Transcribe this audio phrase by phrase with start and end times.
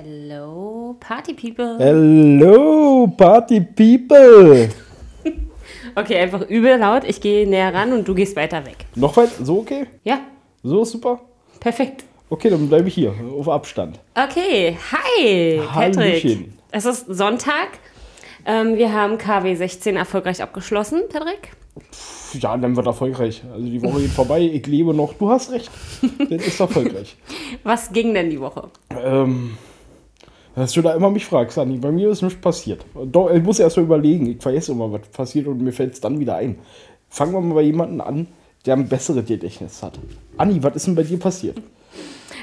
[0.00, 1.78] Hello, Party People.
[1.78, 4.68] Hello, Party People.
[5.94, 7.04] Okay, einfach übel laut.
[7.04, 8.76] Ich gehe näher ran und du gehst weiter weg.
[8.94, 9.30] Noch weit?
[9.42, 9.86] So okay?
[10.04, 10.20] Ja,
[10.62, 11.20] So ist super?
[11.60, 12.04] perfekt.
[12.28, 13.98] Okay, dann bleibe ich hier, auf Abstand.
[14.14, 15.96] Okay, hi, Patrick.
[15.96, 16.58] Hallöchen.
[16.72, 17.68] Es ist Sonntag.
[18.44, 21.52] Ähm, wir haben KW 16 erfolgreich abgeschlossen, Patrick.
[22.34, 23.42] Ja, dann wird erfolgreich.
[23.50, 25.14] Also die Woche geht vorbei, ich lebe noch.
[25.14, 25.70] Du hast recht.
[26.18, 27.16] Das ist erfolgreich.
[27.62, 28.68] Was ging denn die Woche?
[28.90, 29.56] ähm,
[30.56, 31.76] dass du da immer mich fragst, Anni.
[31.76, 32.84] Bei mir ist nichts passiert.
[32.94, 34.26] Doch, ich muss erst mal überlegen.
[34.26, 36.58] Ich vergesse immer, was passiert und mir fällt es dann wieder ein.
[37.10, 38.26] Fangen wir mal bei jemandem an,
[38.64, 39.98] der ein besseres Gedächtnis hat.
[40.38, 41.60] Anni, was ist denn bei dir passiert?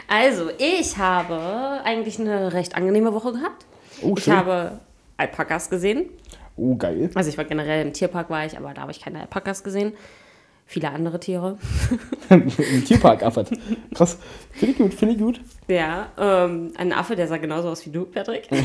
[0.08, 3.66] Also, ich habe eigentlich eine recht angenehme Woche gehabt.
[4.04, 4.80] Oh, ich habe
[5.18, 6.06] Alpakas gesehen.
[6.56, 7.10] Oh, geil.
[7.16, 9.94] Also ich war generell im Tierpark, war ich, aber da habe ich keine Alpakas gesehen.
[10.66, 11.58] Viele andere Tiere.
[12.30, 13.52] Im Tierpark, Affert.
[13.94, 14.18] Krass.
[14.52, 15.42] Finde ich gut, finde ich gut.
[15.68, 18.50] Ja, ähm, ein Affe, der sah genauso aus wie du, Patrick.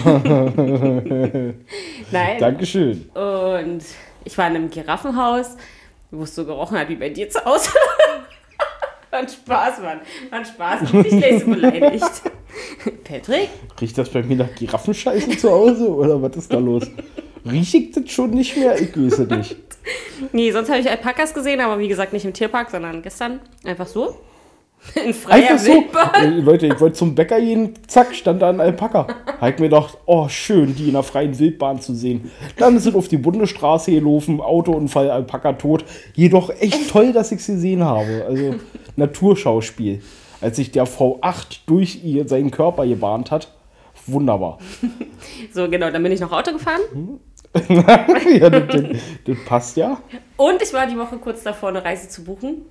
[2.11, 2.39] Nein.
[2.39, 3.11] Dankeschön.
[3.11, 3.83] Und
[4.25, 5.57] ich war in einem Giraffenhaus,
[6.11, 7.71] wo es so gerochen hat wie bei dir zu Hause.
[9.11, 10.01] Ein Spaß, Mann.
[10.31, 10.83] Ein Spaß.
[10.83, 12.23] Ich so beleidigt.
[13.05, 13.49] Patrick?
[13.81, 16.87] Riecht das bei mir nach Giraffenscheißen zu Hause oder was ist da los?
[17.51, 18.81] Riech ich das schon nicht mehr?
[18.81, 19.57] Ich weiß es nicht.
[20.33, 23.87] Nee, sonst habe ich Alpakas gesehen, aber wie gesagt nicht im Tierpark, sondern gestern einfach
[23.87, 24.17] so.
[25.05, 25.73] In freier Einfach so.
[25.73, 26.45] Wildbahn.
[26.45, 29.07] Leute, ich wollte zum Bäcker gehen, zack, stand da ein Alpaka.
[29.37, 32.31] Ich mir gedacht, oh, schön, die in der freien Wildbahn zu sehen.
[32.57, 35.85] Dann sind auf die Bundesstraße gelaufen, Autounfall, Alpaka tot.
[36.15, 38.25] Jedoch echt toll, dass ich sie gesehen habe.
[38.27, 38.55] Also
[38.97, 40.01] Naturschauspiel.
[40.41, 43.53] Als sich der V8 durch ihr, seinen Körper gebahnt hat.
[44.07, 44.59] Wunderbar.
[45.53, 46.81] So, genau, dann bin ich noch Auto gefahren.
[47.69, 48.77] ja, das,
[49.25, 50.01] das, passt ja.
[50.37, 52.63] Und ich war die Woche kurz davor, eine Reise zu buchen.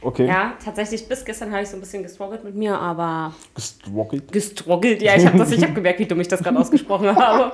[0.00, 0.26] Okay.
[0.26, 4.30] Ja, tatsächlich, bis gestern habe ich so ein bisschen gestruggelt mit mir, aber Gestrockelt.
[4.30, 7.52] gestruggelt, ja, ich habe das, ich habe gemerkt, wie dumm ich das gerade ausgesprochen habe.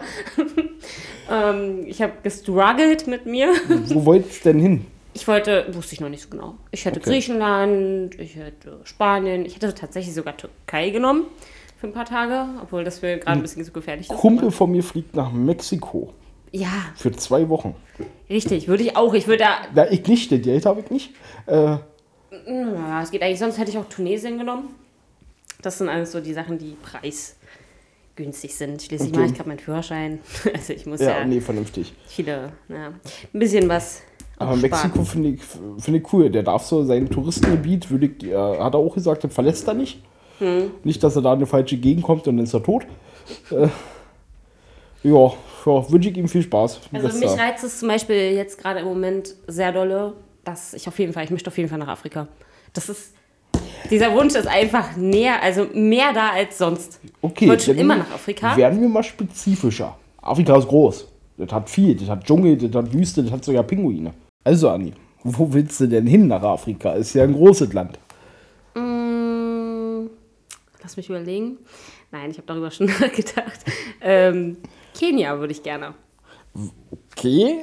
[1.31, 3.55] ähm, ich habe gestruggelt mit mir.
[3.87, 4.87] Wo wollt's denn hin?
[5.15, 6.57] Ich wollte, wusste ich noch nicht so genau.
[6.71, 7.11] Ich hätte Okay.
[7.11, 11.25] Griechenland, ich hätte Spanien, ich hätte tatsächlich sogar Türkei genommen
[11.81, 14.17] für ein paar Tage, obwohl das mir gerade ein bisschen zu gefährlich ist.
[14.17, 16.13] Kumpel von mir fliegt nach Mexiko
[16.53, 17.75] Ja, für zwei Wochen.
[18.29, 19.15] richtig, würde ich auch.
[19.15, 21.11] Ich würde da, Ja, ich nicht, das Geld habe ich nicht.
[21.47, 21.77] Äh,
[22.47, 24.69] ja, es geht eigentlich, sonst hätte ich auch Tunesien genommen.
[25.63, 28.83] Das sind alles so die Sachen, die preisgünstig sind.
[28.83, 29.19] Schließlich Okay.
[29.21, 30.19] mache ich gerade meinen Führerschein.
[30.53, 31.95] Also ich muss ja, ja, nee, vernünftig.
[32.07, 34.03] viele, ja, ein bisschen was.
[34.39, 35.41] Aber Mexiko finde ich,
[35.79, 36.29] finde ich cool.
[36.31, 39.75] Der darf so sein Touristengebiet, würde ich, äh, hat er auch gesagt, das verlässt er
[39.75, 40.03] nicht.
[40.83, 42.85] Nicht, dass er da in eine falsche Gegend kommt und dann ist er tot.
[43.53, 43.69] Äh,
[45.03, 45.33] ja,
[45.67, 46.81] ja wünsche ich ihm viel Spaß.
[46.93, 50.15] Also mich da- reizt es zum Beispiel jetzt gerade im Moment sehr dolle,
[50.45, 52.29] dass ich auf jeden Fall, ich möchte auf jeden Fall nach Afrika.
[52.73, 53.15] Das ist,
[53.91, 57.01] dieser Wunsch ist einfach näher, also mehr da als sonst.
[57.21, 58.57] okay, ich wollte schon immer nach Afrika.
[58.57, 59.97] Werden wir mal spezifischer.
[60.21, 61.09] Afrika ist groß.
[61.39, 61.95] Das hat viel.
[61.97, 64.13] Das hat Dschungel, das hat Wüste, das hat sogar Pinguine.
[64.45, 64.93] Also, Anni,
[65.25, 66.93] wo willst du denn hin nach Afrika?
[66.93, 67.99] Ist ja ein großes Land.
[68.75, 70.07] Mm,
[70.83, 71.59] lass mich überlegen.
[72.11, 73.61] Nein, ich habe darüber schon nachgedacht.
[74.01, 74.57] Ähm,
[74.99, 75.95] Kenia würde ich gerne.
[77.13, 77.59] Okay,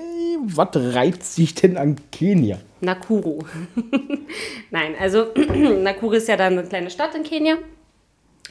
[0.45, 2.59] was reizt sich denn an Kenia?
[2.81, 3.39] Nakuru.
[4.71, 7.57] Nein, also Nakuru ist ja dann eine kleine Stadt in Kenia.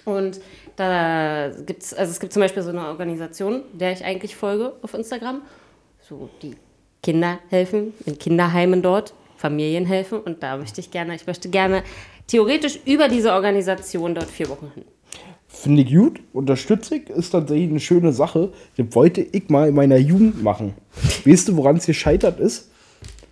[0.04, 0.40] Und
[0.76, 4.74] da gibt es, also es gibt zum Beispiel so eine Organisation, der ich eigentlich folge
[4.82, 5.42] auf Instagram.
[6.00, 6.54] So die
[7.02, 10.20] Kinder helfen, in Kinderheimen dort, Familien helfen.
[10.20, 11.82] Und da möchte ich gerne, ich möchte gerne
[12.26, 14.84] theoretisch über diese Organisation dort vier Wochen hin.
[15.60, 18.52] Finde ich gut, unterstütze ich, ist tatsächlich eine schöne Sache.
[18.76, 20.74] Das wollte ich mal in meiner Jugend machen.
[21.24, 22.70] Weißt du, woran es gescheitert ist?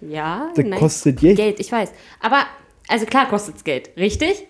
[0.00, 1.36] Ja, Das kostet Geld.
[1.36, 1.92] Geld, ich weiß.
[2.20, 2.42] Aber,
[2.88, 4.44] also klar kostet es Geld, richtig?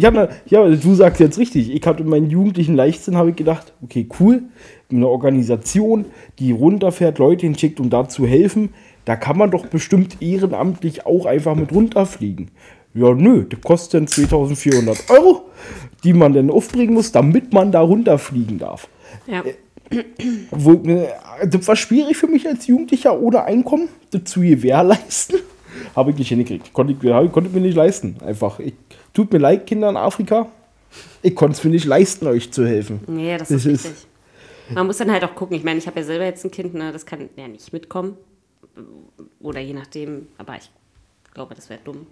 [0.00, 1.74] Ja, na, ja, du sagst jetzt richtig.
[1.74, 4.44] Ich hatte in meinem jugendlichen Leichtsinn habe ich gedacht, okay, cool,
[4.90, 6.06] eine Organisation,
[6.38, 8.72] die runterfährt, Leute hinschickt, um da zu helfen.
[9.04, 12.50] Da kann man doch bestimmt ehrenamtlich auch einfach mit runterfliegen.
[12.94, 15.50] Ja, nö, das kostet dann 2400 Euro,
[16.04, 18.88] die man dann aufbringen muss, damit man da runterfliegen darf.
[19.26, 19.42] Ja.
[20.50, 21.08] Wo, äh,
[21.46, 25.40] das war schwierig für mich als Jugendlicher ohne Einkommen, das zu gewährleisten.
[25.96, 26.72] Habe ich nicht hingekriegt.
[26.72, 28.16] Konnte ich, konnte ich mir nicht leisten.
[28.24, 28.60] Einfach.
[28.60, 28.74] Ich,
[29.12, 30.46] tut mir leid, Kinder in Afrika.
[31.22, 33.00] Ich konnte es mir nicht leisten, euch zu helfen.
[33.08, 34.06] Nee, das, Das ist ist- richtig.
[34.72, 35.56] Man muss dann halt auch gucken.
[35.56, 36.90] Ich meine, ich habe ja selber jetzt ein Kind, ne?
[36.92, 38.16] das kann ja nicht mitkommen.
[39.40, 40.70] Oder je nachdem, aber ich
[41.34, 42.06] glaube, das wäre dumm.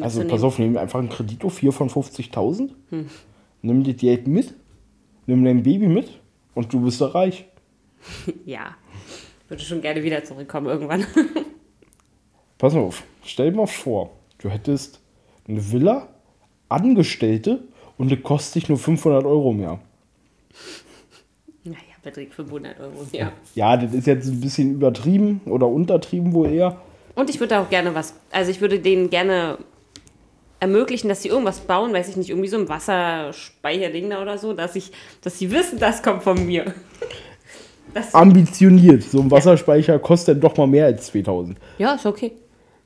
[0.00, 0.30] Also mitzunehmen.
[0.30, 2.70] pass auf, nimm einfach einen Kredit auf 4 von 50.000.
[3.62, 4.54] Nimm das Geld mit.
[5.26, 6.20] Nimm dein Baby mit.
[6.54, 7.46] Und du bist da reich.
[8.46, 8.74] Ja,
[9.48, 11.04] würde schon gerne wieder zurückkommen irgendwann.
[12.58, 13.04] Pass auf.
[13.24, 15.00] Stell dir mal vor, du hättest
[15.46, 16.08] eine Villa,
[16.68, 17.62] Angestellte
[17.98, 19.78] und das kostet dich nur 500 Euro mehr.
[21.64, 23.32] Naja, Patrick, 500 Euro, ja.
[23.54, 26.80] Ja, das ist jetzt ein bisschen übertrieben oder untertrieben wohl eher.
[27.14, 29.58] Und ich würde auch gerne was, also ich würde denen gerne
[30.62, 34.52] ermöglichen, dass sie irgendwas bauen, weiß ich nicht, irgendwie so ein Wasserspeicherding da oder so,
[34.52, 36.72] dass ich, dass sie wissen, das kommt von mir.
[37.94, 39.02] Das, Ambitioniert.
[39.02, 41.58] So ein Wasserspeicher kostet doch mal mehr als 2000.
[41.76, 42.32] ja, ist okay.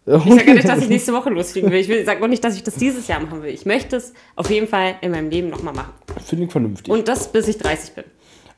[0.05, 1.79] Ich sage nicht, dass ich nächste Woche losfliegen will.
[1.79, 3.51] Ich will- sage auch nicht, dass ich das dieses Jahr machen will.
[3.55, 5.93] Ich möchte es auf jeden Fall in meinem Leben nochmal machen.
[6.25, 6.93] Finde ich vernünftig.
[6.93, 8.05] Und das bis ich 30 bin.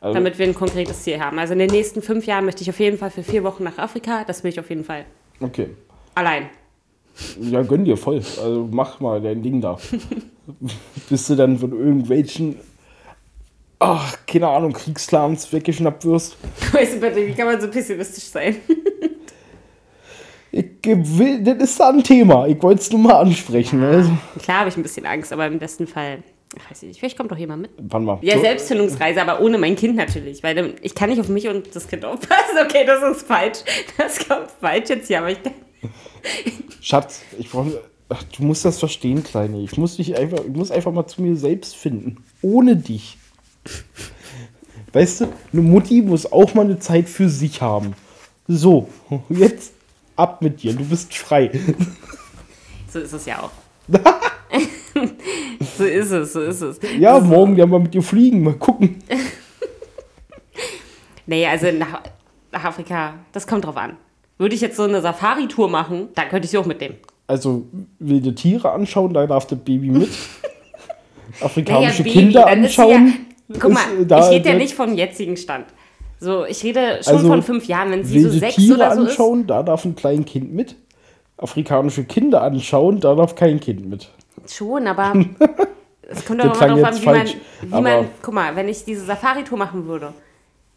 [0.00, 1.38] Also- damit wir ein konkretes Ziel haben.
[1.38, 3.76] Also in den nächsten fünf Jahren möchte ich auf jeden Fall für vier Wochen nach
[3.76, 4.24] Afrika.
[4.26, 5.04] Das will ich auf jeden Fall.
[5.40, 5.68] okay.
[6.14, 6.48] Allein.
[7.40, 8.22] Ja, gönn dir voll.
[8.42, 9.78] Also mach mal dein Ding da.
[11.10, 12.56] Bis du dann von irgendwelchen,
[13.78, 16.36] ach, keine Ahnung, Kriegsclans weggeschnappt wirst.
[16.72, 18.56] Weißt du, wie kann man so pessimistisch sein?
[20.50, 22.46] Ich will, das ist da ein Thema.
[22.46, 23.82] Ich wollte es nur mal ansprechen.
[23.82, 24.10] Also,
[24.42, 26.22] Klar habe ich ein bisschen Angst, aber im besten Fall,
[26.56, 27.70] ich weiß nicht, vielleicht kommt doch jemand mit.
[27.76, 28.18] wann mal.
[28.22, 31.86] Ja, Selbstzündungsreise, aber ohne mein Kind natürlich, weil ich kann nicht auf mich und das
[31.86, 32.56] Kind aufpassen.
[32.64, 33.58] Okay, das ist falsch.
[33.98, 35.52] Das kommt falsch jetzt hier, aber ich kann.
[36.80, 37.80] Schatz, ich brauche.
[38.08, 39.60] Ach, Du musst das verstehen, Kleine.
[39.60, 42.24] Ich muss dich einfach, ich muss einfach mal zu mir selbst finden.
[42.40, 43.18] Ohne dich.
[44.92, 47.94] Weißt du, eine Mutti muss auch mal eine Zeit für sich haben.
[48.46, 48.88] So,
[49.28, 49.72] jetzt
[50.16, 50.72] ab mit dir.
[50.72, 51.50] Du bist frei.
[52.90, 53.50] So ist es ja auch.
[55.76, 56.78] so ist es, so ist es.
[56.98, 59.02] Ja, morgen ja mal mit dir fliegen, mal gucken.
[61.30, 62.00] Nee, also nach
[62.52, 63.98] Afrika, das kommt drauf an.
[64.38, 66.94] Würde ich jetzt so eine Safari-Tour machen, dann könnte ich sie auch mitnehmen.
[67.26, 67.66] Also
[67.98, 70.08] wilde Tiere anschauen, da darf das Baby mit.
[71.40, 73.12] Afrikanische Baby, Kinder ist sie anschauen.
[73.48, 75.66] Ja, guck mal, ist, da- ich rede ja nicht vom jetzigen Stand.
[76.20, 79.02] So, ich rede schon Also, von fünf Jahren, wenn sie so sechs Tiere oder so
[79.02, 79.10] ist.
[79.10, 80.74] anschauen, da darf ein kleines Kind mit.
[81.36, 84.08] Afrikanische Kinder anschauen, da darf kein Kind mit.
[84.48, 85.12] Schon, aber
[86.02, 88.56] es kommt doch klang immer darauf an, wie man, falsch, wie aber- man, guck mal,
[88.56, 90.12] wenn ich diese Safari-Tour machen würde,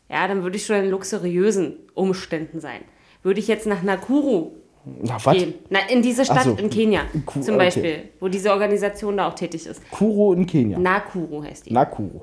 [0.09, 2.81] ja, dann würde ich schon in luxuriösen Umständen sein.
[3.23, 4.51] Würde ich jetzt nach Nakuru
[4.85, 5.35] Na, was?
[5.37, 7.65] gehen, na, in diese Stadt so, in Kenia Ku- zum okay.
[7.65, 9.81] Beispiel, wo diese Organisation da auch tätig ist.
[9.91, 10.79] Kuro in Kenia.
[10.79, 11.73] Nakuru heißt die.
[11.73, 12.21] Nakuru.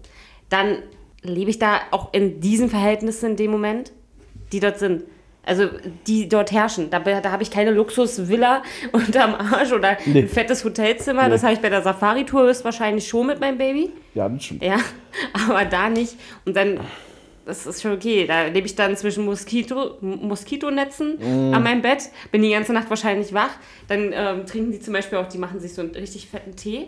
[0.49, 0.79] dann
[1.23, 3.93] lebe ich da auch in diesen Verhältnissen in dem Moment,
[4.53, 5.03] die dort sind.
[5.45, 5.65] Also
[6.07, 6.91] die dort herrschen.
[6.91, 8.63] Da, da habe ich keine Luxusvilla
[8.93, 10.21] unterm Arsch oder Nee.
[10.23, 11.29] ein fettes Hotelzimmer.
[11.31, 13.91] Das habe ich bei der Safari-Tour höchstwahrscheinlich schon mit meinem Baby.
[14.15, 14.63] Ja, das stimmt.
[14.63, 14.77] Ja,
[15.49, 16.17] aber da nicht.
[16.45, 16.79] Und dann,
[17.49, 18.27] das ist schon okay.
[18.27, 21.55] Da lebe ich dann zwischen Moskito, Moskitonetzen Mm.
[21.55, 23.51] an meinem Bett, bin die ganze Nacht wahrscheinlich wach.
[23.89, 26.87] Dann ähm, trinken die zum Beispiel auch, die machen sich so einen richtig fetten Tee.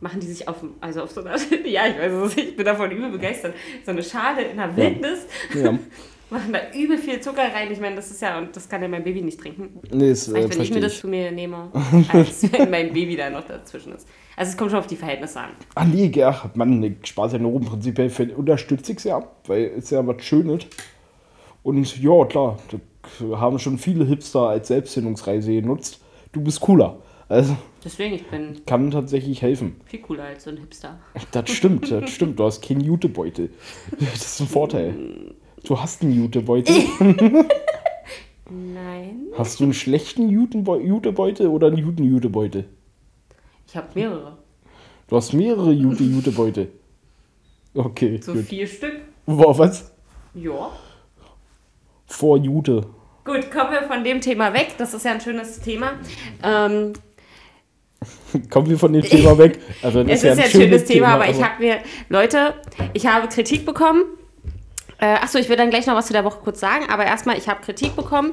[0.00, 2.90] Machen die sich auf, also auf so einer, ja, ich weiß es, ich bin davon
[2.90, 3.54] übel begeistert.
[3.84, 5.20] So eine Schale in der Wildnis,
[5.54, 5.78] Ja.
[6.30, 7.72] machen da übel viel Zucker rein.
[7.72, 9.80] Ich meine, das ist ja, und das kann ja mein Baby nicht trinken.
[9.90, 11.70] Nee, ist, äh, Vielleicht, wenn ich mir das zu mir nehme,
[12.12, 14.06] als wenn mein Baby da noch dazwischen ist.
[14.38, 15.50] Also es kommt schon auf die Verhältnisse an.
[15.74, 17.64] Ach nee, ach, Mann, ich spaß ja nur rum.
[17.64, 20.64] Prinzipiell unterstütze ich es ja, weil es ja was Schönes.
[21.64, 22.56] Und ja, klar,
[23.20, 26.00] da haben schon viele Hipster als Selbstfindungsreise genutzt.
[26.30, 26.98] Du bist cooler.
[27.28, 29.80] Also Deswegen, ich bin kann tatsächlich helfen.
[29.86, 30.98] viel cooler als so ein Hipster.
[31.32, 32.38] Das stimmt, das stimmt.
[32.38, 33.50] Du hast keinen Jutebeutel.
[33.98, 35.34] Das ist ein Vorteil.
[35.64, 36.74] Du hast einen Jutebeutel.
[38.50, 39.26] Nein.
[39.36, 42.64] Hast du einen schlechten Jutebeu- Jutebeutel oder einen Juten-Jutebeutel?
[43.68, 44.38] Ich habe mehrere.
[45.08, 46.72] Du hast mehrere Jute-Jutebeutel.
[47.74, 48.44] Okay, So gut.
[48.46, 48.94] vier Stück.
[49.26, 49.92] Boah, was?
[50.34, 50.70] Ja.
[52.06, 52.86] Vor Jute.
[53.24, 54.74] Gut, kommen wir von dem Thema weg.
[54.78, 55.92] Das ist ja ein schönes Thema.
[56.42, 56.94] Ähm,
[58.50, 59.58] Kommen wir von dem Thema weg.
[59.82, 62.54] Also, das es ist ja ein schönes Thema, aber ich habe mir, Leute,
[62.94, 64.04] ich habe Kritik bekommen.
[64.98, 67.36] Äh, achso, ich will dann gleich noch was zu der Woche kurz sagen, aber erstmal,
[67.36, 68.32] ich habe Kritik bekommen,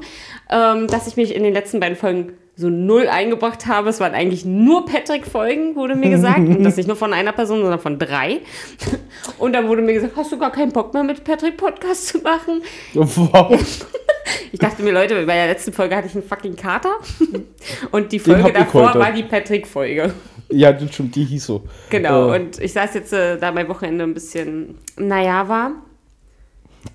[0.50, 3.90] ähm, dass ich mich in den letzten beiden Folgen so null eingebracht habe.
[3.90, 6.40] Es waren eigentlich nur Patrick-Folgen, wurde mir gesagt.
[6.40, 8.42] Und das nicht nur von einer Person, sondern von drei.
[9.38, 12.20] Und dann wurde mir gesagt, hast du gar keinen Bock mehr mit Patrick Podcast zu
[12.20, 12.62] machen?
[12.94, 13.86] Wow.
[14.52, 16.96] Ich dachte mir, Leute, bei der letzten Folge hatte ich einen fucking Kater.
[17.92, 20.14] Und die Folge davor war die Patrick-Folge.
[20.50, 21.64] Ja, das stimmt, die hieß so.
[21.90, 22.32] Genau.
[22.34, 25.74] Äh, Und ich saß jetzt, äh, da mein Wochenende ein bisschen, naja, war.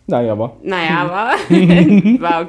[0.06, 0.56] naja, aber.
[0.62, 1.34] Naja, war.
[2.20, 2.48] war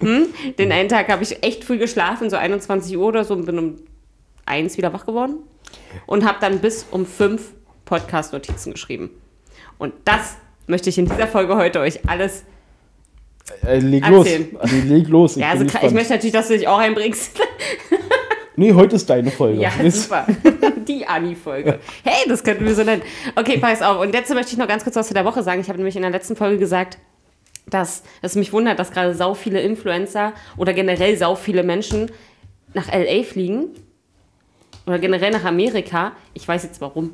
[0.00, 0.26] hm?
[0.58, 3.58] Den einen Tag habe ich echt früh geschlafen, so 21 Uhr oder so, und bin
[3.58, 3.76] um
[4.44, 5.36] eins wieder wach geworden.
[6.06, 7.52] Und habe dann bis um fünf
[7.84, 9.10] Podcast-Notizen geschrieben.
[9.78, 10.36] Und das
[10.66, 12.44] möchte ich in dieser Folge heute euch alles.
[13.64, 14.48] Äh, leg Erzähl.
[14.52, 14.60] los.
[14.60, 15.36] Also, leg los.
[15.36, 17.38] Ich Ja, also ich möchte natürlich, dass du dich auch einbringst.
[18.58, 19.60] Nee, heute ist deine Folge.
[19.60, 20.26] Ja, super.
[20.88, 21.78] Die Ani-Folge.
[22.02, 23.02] Hey, das könnten wir so nennen.
[23.34, 24.00] Okay, pass auf.
[24.00, 25.60] Und jetzt möchte ich noch ganz kurz was zu der Woche sagen.
[25.60, 26.96] Ich habe nämlich in der letzten Folge gesagt,
[27.70, 32.10] dass es mich wundert, dass gerade sau viele Influencer oder generell sau viele Menschen
[32.74, 33.68] nach LA fliegen.
[34.86, 36.12] Oder generell nach Amerika.
[36.32, 37.12] Ich weiß jetzt warum.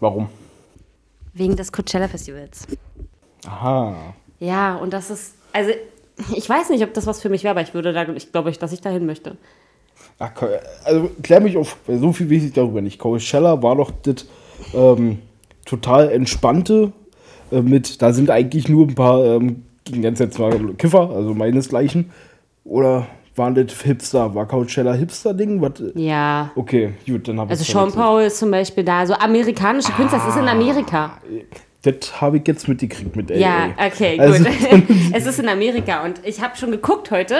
[0.00, 0.28] Warum?
[1.32, 2.66] Wegen des Coachella Festivals.
[3.46, 4.14] Aha.
[4.40, 5.70] Ja, und das ist, also
[6.34, 8.50] ich weiß nicht, ob das was für mich wäre, aber ich würde da, ich glaube,
[8.52, 9.36] dass ich dahin möchte.
[10.18, 10.32] Ach,
[10.84, 12.98] also klär mich auf, weil so viel weiß ich darüber nicht.
[12.98, 14.26] Coachella war doch das
[14.72, 15.20] ähm,
[15.64, 16.92] total entspannte
[17.50, 19.63] äh, mit, da sind eigentlich nur ein paar, ähm,
[20.00, 22.10] ganz jetzt mal Kiffer, also meinesgleichen.
[22.64, 24.34] Oder waren das Hipster?
[24.34, 25.62] War Coachella Hipster-Ding?
[25.96, 26.50] Ja.
[26.54, 29.96] Okay, gut, dann habe ich Also Sean Paul ist zum Beispiel da, so amerikanische ah,
[29.96, 31.18] Künstler, das ist in Amerika.
[31.82, 33.36] Das habe ich jetzt mitgekriegt mit LA.
[33.36, 34.52] Ja, okay, also, gut.
[35.12, 37.36] es ist in Amerika und ich habe schon geguckt heute,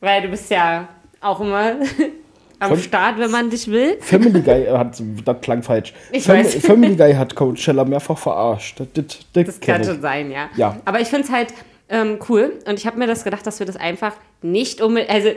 [0.00, 0.88] weil du bist ja
[1.20, 1.74] auch immer
[2.60, 3.96] am Fam Start, wenn man dich will.
[4.00, 5.92] Family Guy hat, das klang falsch.
[6.12, 6.54] Ich Fam weiß.
[6.56, 8.78] Family Guy hat Coachella mehrfach verarscht.
[8.78, 10.48] Das, das, das, das kann schon sein, ja.
[10.56, 10.76] ja.
[10.84, 11.48] Aber ich finde es halt
[11.88, 14.12] ähm, cool und ich habe mir das gedacht, dass wir das einfach
[14.42, 15.30] nicht unbedingt, also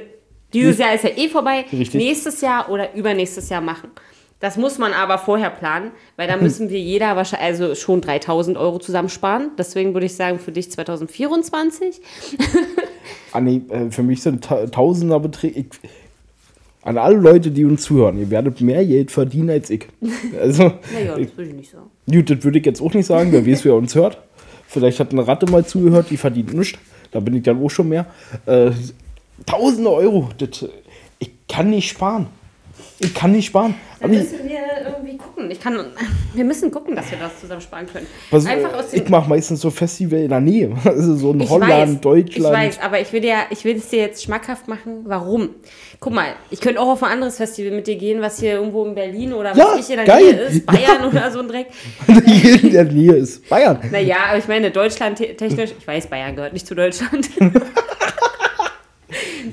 [0.53, 1.95] dieses Jahr ist ja eh vorbei, Richtig.
[1.95, 3.89] nächstes Jahr oder übernächstes Jahr machen.
[4.43, 8.57] Das muss man aber vorher planen, weil da müssen wir jeder wahrscheinlich also schon 3000
[8.57, 9.51] Euro zusammensparen.
[9.57, 12.01] Deswegen würde ich sagen, für dich 2024.
[13.31, 15.69] ah, nee, äh, für mich sind Tausender-Beträge.
[16.83, 19.87] An alle Leute, die uns zuhören, ihr werdet mehr Geld verdienen als ich.
[20.39, 21.89] Also, naja, das würde ich nicht sagen.
[22.11, 24.17] Gut, das würde ich jetzt auch nicht sagen, wer weiß, wer uns hört.
[24.67, 26.77] Vielleicht hat eine Ratte mal zugehört, die verdient nichts.
[27.11, 28.07] Da bin ich dann auch schon mehr.
[28.45, 28.71] Äh,
[29.45, 30.65] Tausende Euro, das,
[31.19, 32.27] ich kann nicht sparen.
[33.03, 33.75] Ich kann nicht sparen.
[34.00, 35.50] Dann müssen wir irgendwie gucken.
[35.50, 35.77] Ich kann,
[36.33, 38.05] wir müssen gucken, dass wir das zusammen sparen können.
[38.31, 40.75] Was, Einfach aus ich mache meistens so Festival in der Nähe.
[40.86, 42.55] Also so in ich Holland, weiß, Deutschland.
[42.55, 45.03] Ich weiß, aber ich will, dir, ich will es dir jetzt schmackhaft machen.
[45.05, 45.50] Warum?
[46.00, 48.86] Guck mal, ich könnte auch auf ein anderes Festival mit dir gehen, was hier irgendwo
[48.86, 50.33] in Berlin oder ja, was ich in der geil.
[50.33, 50.65] Nähe ist.
[50.65, 51.07] Bayern ja.
[51.10, 51.67] oder so ein Dreck.
[52.07, 53.79] in der Nähe ist Bayern.
[53.91, 57.29] Naja, aber ich meine, Deutschland technisch, ich weiß, Bayern gehört nicht zu Deutschland.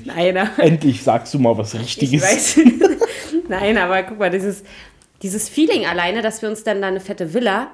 [0.05, 2.13] Nein, Endlich sagst du mal was Richtiges.
[2.13, 2.59] Ich weiß.
[3.49, 4.63] Nein, aber guck mal, dieses,
[5.21, 7.67] dieses Feeling alleine, dass wir uns dann da eine fette Villa,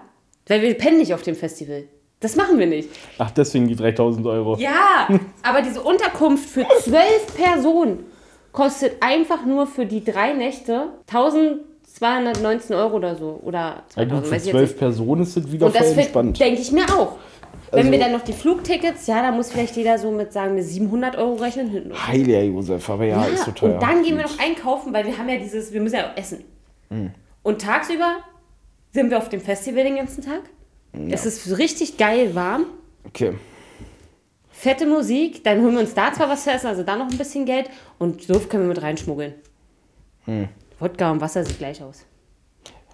[0.47, 1.83] weil wir pennen nicht auf dem Festival.
[2.19, 2.89] Das machen wir nicht.
[3.19, 4.57] Ach, deswegen die 3000 Euro.
[4.57, 5.07] Ja,
[5.43, 8.05] aber diese Unterkunft für zwölf Personen
[8.51, 13.39] kostet einfach nur für die drei Nächte 1219 Euro oder so.
[13.43, 16.39] Oder 2000, ja, gut, für zwölf Personen ist es wieder Und voll entspannt.
[16.39, 17.17] denke ich mir auch.
[17.71, 20.55] Wenn also, wir dann noch die Flugtickets, ja, da muss vielleicht jeder so mit, sagen
[20.55, 21.69] wir, 700 Euro rechnen.
[21.69, 23.73] Hinten Heiliger Josef, aber ja, ja, ist so teuer.
[23.73, 26.17] Und dann gehen wir noch einkaufen, weil wir haben ja dieses, wir müssen ja auch
[26.17, 26.43] essen.
[26.89, 27.11] Mhm.
[27.43, 28.17] Und tagsüber
[28.91, 30.41] sind wir auf dem Festival den ganzen Tag.
[30.93, 31.13] Ja.
[31.13, 32.65] Es ist richtig geil warm.
[33.05, 33.33] Okay.
[34.49, 37.17] Fette Musik, dann holen wir uns da zwar was zu essen, also da noch ein
[37.17, 37.69] bisschen Geld
[37.99, 39.35] und so können wir mit reinschmuggeln.
[40.25, 40.47] Hm.
[40.79, 42.05] Wodka und Wasser sieht gleich aus.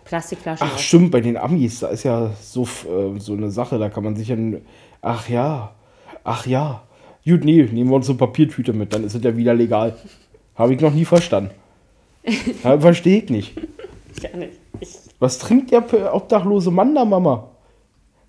[0.06, 0.68] Plastikflaschen.
[0.70, 4.04] Ach, stimmt, bei den Amis, da ist ja so, äh, so eine Sache, da kann
[4.04, 4.38] man sich ja.
[5.02, 5.74] Ach ja,
[6.24, 6.84] ach ja.
[7.26, 9.96] Gut, nee, nehmen wir uns eine Papiertüte mit, dann ist es ja wieder legal.
[10.56, 11.52] Habe ich noch nie verstanden.
[12.62, 13.56] Verstehe ich nicht.
[14.22, 14.54] Gar nicht.
[14.80, 17.50] Ich Was trinkt der obdachlose Mann da, Mama?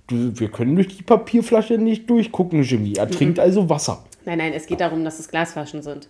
[0.06, 2.94] Du, wir können durch die Papierflasche nicht durchgucken, Jimmy.
[2.96, 3.10] Er mhm.
[3.10, 4.04] trinkt also Wasser.
[4.24, 6.08] Nein, nein, es geht darum, dass es Glasflaschen sind.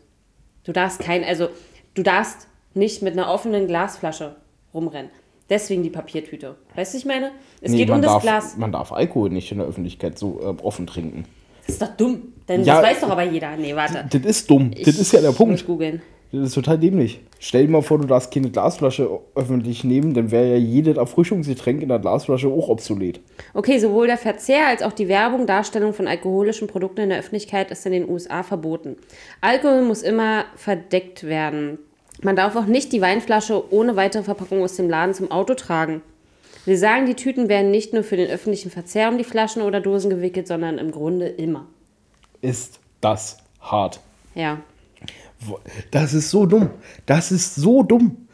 [0.65, 1.49] Du darfst kein, also
[1.95, 4.37] du darfst nicht mit einer offenen Glasflasche
[4.73, 5.11] rumrennen.
[5.51, 6.57] Deswegen die Papiertüte.
[6.75, 7.33] Weißt du, ich meine?
[7.61, 8.57] Es nee, geht um das darf, Glas.
[8.57, 11.27] Man darf Alkohol nicht in der Öffentlichkeit so äh, offen trinken.
[11.67, 12.23] Das ist doch dumm.
[12.49, 13.57] Denn ja, das weiß doch aber jeder.
[13.57, 14.07] Nee, warte.
[14.11, 14.71] Das ist dumm.
[14.75, 15.67] Ich das ist ja der Punkt.
[15.67, 16.03] googeln.
[16.33, 17.21] Das ist total dämlich.
[17.39, 21.81] Stell dir mal vor, du darfst keine Glasflasche öffentlich nehmen, dann wäre ja jedes Erfrischungsgetränk
[21.81, 23.21] in der Glasflasche auch obsolet.
[23.53, 27.71] Okay, sowohl der Verzehr als auch die Werbung, Darstellung von alkoholischen Produkten in der Öffentlichkeit
[27.71, 28.97] ist in den USA verboten.
[29.43, 31.79] Alkohol muss immer verdeckt werden.
[32.25, 36.01] Man darf auch nicht die Weinflasche ohne weitere Verpackung aus dem Laden zum Auto tragen.
[36.65, 39.83] Wir sagen, die Tüten werden nicht nur für den öffentlichen Verzehr um die Flaschen oder
[39.83, 41.67] Dosen gewickelt, sondern im Grunde immer.
[42.41, 44.01] Ist das hart?
[44.35, 44.59] Ja.
[45.91, 46.71] Das ist so dumm.
[47.05, 48.27] Das ist so dumm.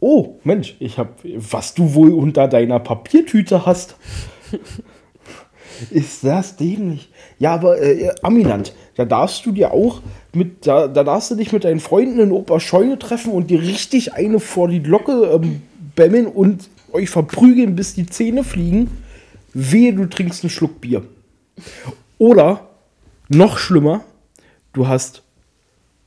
[0.00, 3.96] Oh, Mensch, ich habe, was du wohl unter deiner Papiertüte hast.
[5.90, 7.10] ist das dämlich?
[7.38, 11.52] Ja, aber äh, Amiland, da darfst du dir auch mit, da, da darfst du dich
[11.52, 15.62] mit deinen Freunden in Opa Scheune treffen und dir richtig eine vor die Glocke ähm,
[15.96, 18.90] bämmeln und euch verprügeln, bis die Zähne fliegen.
[19.52, 21.02] Wehe, du trinkst einen Schluck Bier.
[22.18, 22.68] Oder,
[23.28, 24.04] noch schlimmer,
[24.72, 25.22] du hast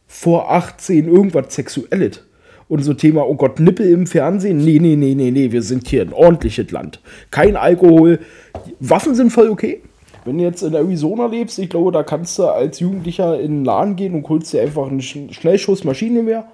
[0.08, 2.22] vor 18 irgendwas Sexuelles.
[2.70, 4.58] Und so Thema, oh Gott, Nippel im Fernsehen?
[4.58, 7.02] Nee, nee, nee, nee, nee, wir sind hier ein ordentliches Land.
[7.30, 8.20] Kein Alkohol.
[8.80, 9.82] Waffen sind voll okay.
[10.26, 13.66] Wenn du jetzt in Arizona lebst, ich glaube, da kannst du als Jugendlicher in den
[13.66, 16.46] Laden gehen und holst dir einfach einen Schnellschuss Maschinengewehr.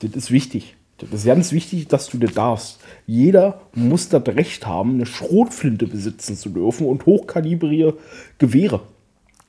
[0.00, 0.76] Das ist wichtig.
[0.98, 2.80] Das ist ganz wichtig, dass du das darfst.
[3.06, 7.94] Jeder muss das Recht haben, eine Schrotflinte besitzen zu dürfen und hochkalibrige
[8.38, 8.80] Gewehre.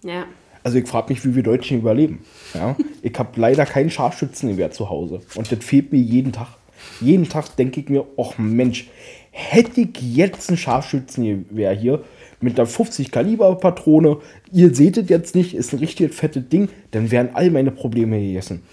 [0.03, 0.25] Ja.
[0.63, 2.25] Also ich frage mich, wie wir Deutschen überleben.
[2.53, 2.75] Ja?
[3.03, 5.21] ich habe leider kein Scharfschützengewehr zu Hause.
[5.35, 6.47] Und das fehlt mir jeden Tag.
[7.01, 8.89] Jeden Tag denke ich mir, ach Mensch,
[9.31, 12.03] hätte ich jetzt ein Scharfschützengewehr hier
[12.41, 14.17] mit einer 50 Kaliber Patrone,
[14.51, 18.19] ihr seht es jetzt nicht, ist ein richtig fettes Ding, dann wären all meine Probleme
[18.19, 18.63] gegessen.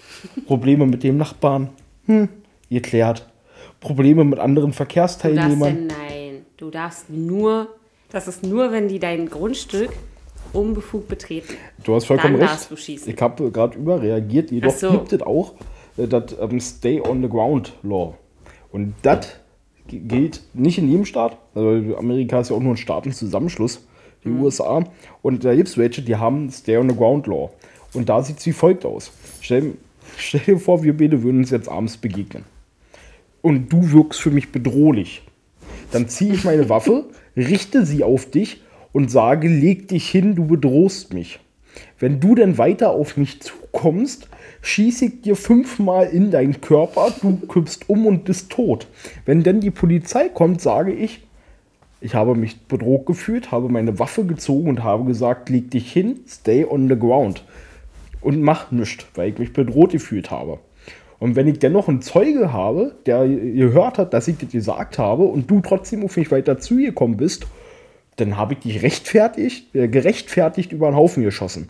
[0.47, 1.69] Probleme mit dem Nachbarn,
[2.05, 2.29] hm,
[2.69, 3.29] geklärt.
[3.79, 5.89] Probleme mit anderen Du darfst Verkehrsteilnehmern.
[5.89, 7.67] ja, nein, du darfst nur,
[8.09, 9.89] das ist nur, wenn die dein Grundstück
[10.53, 11.55] unbefugt betreten.
[11.83, 12.71] Du hast vollkommen Dann recht.
[12.71, 13.11] du schießen.
[13.11, 14.51] Ich habe gerade überreagiert.
[14.51, 14.91] Jedoch so.
[14.91, 15.53] gibt es auch
[15.97, 18.15] äh, das ähm, Stay on the Ground Law.
[18.71, 19.27] Und das
[19.87, 21.37] gilt nicht in jedem Staat.
[21.55, 23.85] Also Amerika ist ja auch nur ein Staatenzusammenschluss,
[24.23, 24.41] die Mhm.
[24.41, 24.83] USA.
[25.21, 27.51] Und da gibt es welche, die haben Stay on the Ground Law.
[27.93, 29.11] Und da sieht es wie folgt aus.
[29.41, 29.73] Stell,
[30.17, 32.43] stell dir vor, wir beide würden uns jetzt abends begegnen.
[33.41, 35.21] Und du wirkst für mich bedrohlich.
[35.91, 37.05] Dann ziehe ich meine Waffe,
[37.37, 38.61] richte sie auf dich
[38.93, 41.39] und sage, leg dich hin, du bedrohst mich.
[41.99, 44.29] Wenn du dann weiter auf mich zukommst,
[44.63, 48.87] schieße ich dir fünfmal in deinen Körper, du kippst um und bist tot.
[49.25, 51.21] Wenn dann die Polizei kommt, sage ich,
[51.99, 56.21] ich habe mich bedroht gefühlt, habe meine Waffe gezogen und habe gesagt, leg dich hin,
[56.27, 57.43] stay on the ground.
[58.21, 60.59] Und mach nichts, weil ich mich bedroht gefühlt habe.
[61.19, 65.23] Und wenn ich dennoch einen Zeuge habe, der gehört hat, dass ich das gesagt habe
[65.23, 67.47] und du trotzdem auf mich weiter zugekommen bist,
[68.15, 71.69] dann habe ich dich rechtfertigt, äh, gerechtfertigt über den Haufen geschossen.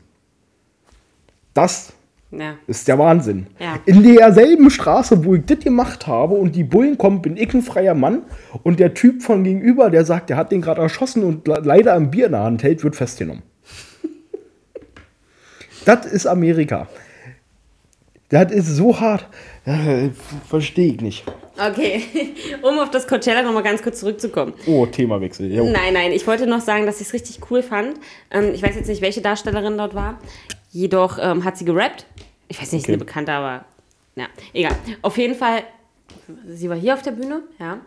[1.53, 1.93] Das
[2.39, 2.55] Ja.
[2.67, 3.47] ist der Wahnsinn.
[3.59, 3.79] Ja.
[3.85, 7.61] In derselben Straße, wo ich das gemacht habe und die Bullen kommen, bin ich ein
[7.61, 8.23] freier Mann
[8.63, 11.93] und der Typ von gegenüber, der sagt, der hat den gerade erschossen und le- leider
[11.93, 13.43] ein Bier in der Hand hält, wird festgenommen.
[15.85, 16.87] das ist Amerika.
[18.29, 19.27] Das ist so hart.
[20.49, 21.23] Verstehe ich nicht.
[21.55, 22.01] Okay,
[22.63, 24.53] um auf das Coachella nochmal ganz kurz zurückzukommen.
[24.65, 25.53] Oh, Themawechsel.
[25.53, 25.65] Jo.
[25.65, 27.93] Nein, nein, ich wollte noch sagen, dass ich es richtig cool fand.
[28.31, 30.19] Ähm, ich weiß jetzt nicht, welche Darstellerin dort war.
[30.73, 32.05] Jedoch ähm, hat sie gerappt.
[32.49, 32.91] Ich weiß nicht, Okay.
[32.93, 33.63] eine bekannte, aber
[34.15, 34.75] ja, egal.
[35.01, 35.63] Auf jeden Fall,
[36.47, 37.79] sie war hier auf der Bühne, ja.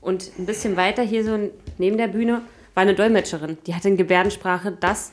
[0.00, 1.38] Und ein bisschen weiter hier so
[1.78, 2.42] neben der Bühne
[2.74, 3.58] war eine Dolmetscherin.
[3.66, 5.12] Die hat in Gebärdensprache das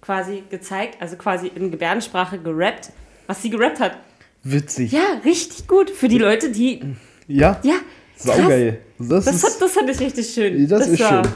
[0.00, 2.90] quasi gezeigt, also quasi in Gebärdensprache gerappt,
[3.26, 3.98] was sie gerappt hat.
[4.44, 4.92] Witzig.
[4.92, 5.90] Ja, richtig gut.
[5.90, 6.80] Für die Leute, die.
[7.28, 7.60] Ja.
[7.62, 7.74] Ja.
[8.16, 8.80] Saugeil.
[8.98, 10.68] Das, Das, ist, hat, das fand ich richtig schön.
[10.68, 11.32] Das ist war schön.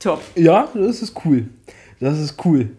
[0.00, 0.22] Top.
[0.34, 1.48] Ja, das ist cool.
[2.00, 2.70] Das ist cool.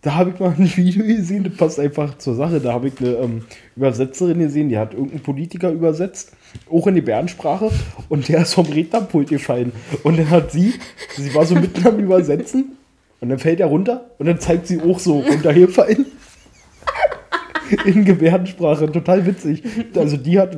[0.00, 2.60] Da habe ich mal ein Video gesehen, das passt einfach zur Sache.
[2.60, 3.44] Da habe ich eine ähm,
[3.76, 6.32] Übersetzerin gesehen, die hat irgendeinen Politiker übersetzt,
[6.70, 7.70] auch in die Bärensprache,
[8.08, 9.72] und der ist vom Rednerpult gefallen.
[10.04, 10.74] Und dann hat sie,
[11.16, 12.76] sie war so mitten am Übersetzen,
[13.20, 16.06] und dann fällt er runter, und dann zeigt sie auch so runtergefallen.
[17.84, 19.62] In Gebärdensprache, total witzig.
[19.94, 20.56] Also die hat,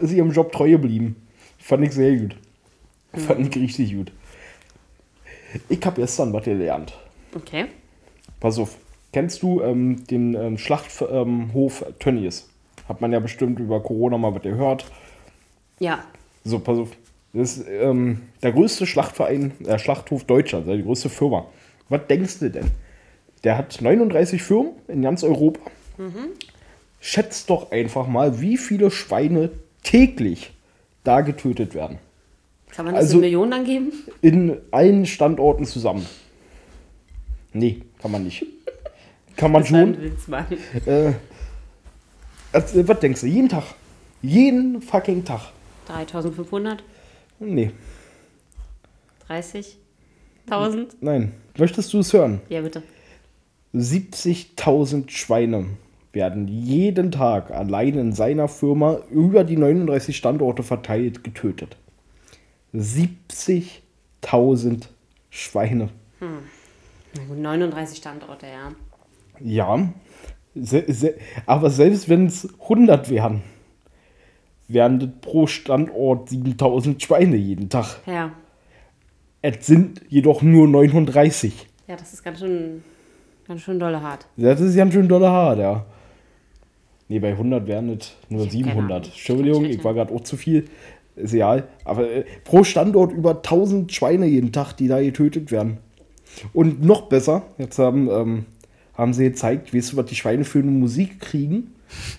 [0.00, 1.14] ist ihrem Job treu geblieben.
[1.58, 2.36] Fand ich sehr gut.
[3.12, 4.10] Fand ich richtig gut.
[5.68, 6.94] Ich habe gestern was gelernt.
[7.34, 7.66] Okay.
[8.40, 8.76] Pass auf.
[9.12, 12.48] Kennst du ähm, den ähm, Schlachthof ähm, Tönnies?
[12.88, 14.86] Hat man ja bestimmt über Corona mal was gehört.
[15.78, 16.04] Ja.
[16.44, 16.90] So, pass auf.
[17.32, 21.46] Das ist ähm, der größte Schlachtverein, äh, Schlachthof Deutschlands, die größte Firma.
[21.88, 22.70] Was denkst du denn?
[23.44, 25.60] Der hat 39 Firmen in ganz Europa.
[27.00, 29.50] Schätzt doch einfach mal, wie viele Schweine
[29.84, 30.52] täglich
[31.04, 31.98] da getötet werden.
[32.70, 33.92] Kann man das Also- in Millionen angeben?
[34.22, 36.06] In allen Standorten zusammen.
[37.52, 38.44] Nee, kann man nicht.
[39.36, 40.02] Kann man Das schon.
[40.02, 40.46] Witz, Mann.
[40.86, 41.12] Äh,
[42.52, 43.26] als, äh, was denkst du?
[43.26, 43.64] Jeden Tag.
[44.22, 45.52] Jeden fucking Tag.
[45.86, 46.82] 3500?
[47.40, 47.70] Nee,
[49.28, 50.88] 30.000?
[51.00, 51.32] nein.
[51.56, 52.40] Möchtest du es hören?
[52.48, 52.82] Ja, bitte.
[53.74, 55.66] 70.000 Schweine
[56.12, 61.76] werden jeden Tag allein in seiner Firma über die 39 Standorte verteilt getötet.
[62.74, 64.88] 70.000
[65.30, 65.90] Schweine.
[67.18, 68.72] Na gut, 39 Standorte, ja.
[69.40, 69.88] Ja,
[70.54, 71.14] se, se,
[71.46, 73.42] aber selbst wenn es 100 wären,
[74.68, 78.00] wären das pro Standort 7000 Schweine jeden Tag.
[78.06, 78.32] Ja.
[79.42, 81.66] Es sind jedoch nur 39.
[81.86, 82.82] Ja, das ist ganz schön,
[83.46, 84.26] ganz schön dolle hart.
[84.36, 85.86] Das ist ganz schön dolle hart, ja.
[87.08, 88.90] Nee, bei 100 wären es nur Ich hab keine 700.
[88.90, 89.10] Ahnung.
[89.10, 90.68] Entschuldigung, Ich war gerade auch zu viel.
[91.16, 91.66] Ist egal.
[91.84, 95.78] Aber äh, pro Standort über 1000 Schweine jeden Tag, die da getötet werden.
[96.52, 98.44] Und noch besser, jetzt haben, ähm,
[98.94, 101.74] haben sie gezeigt, weißt du, was die Schweine für eine Musik kriegen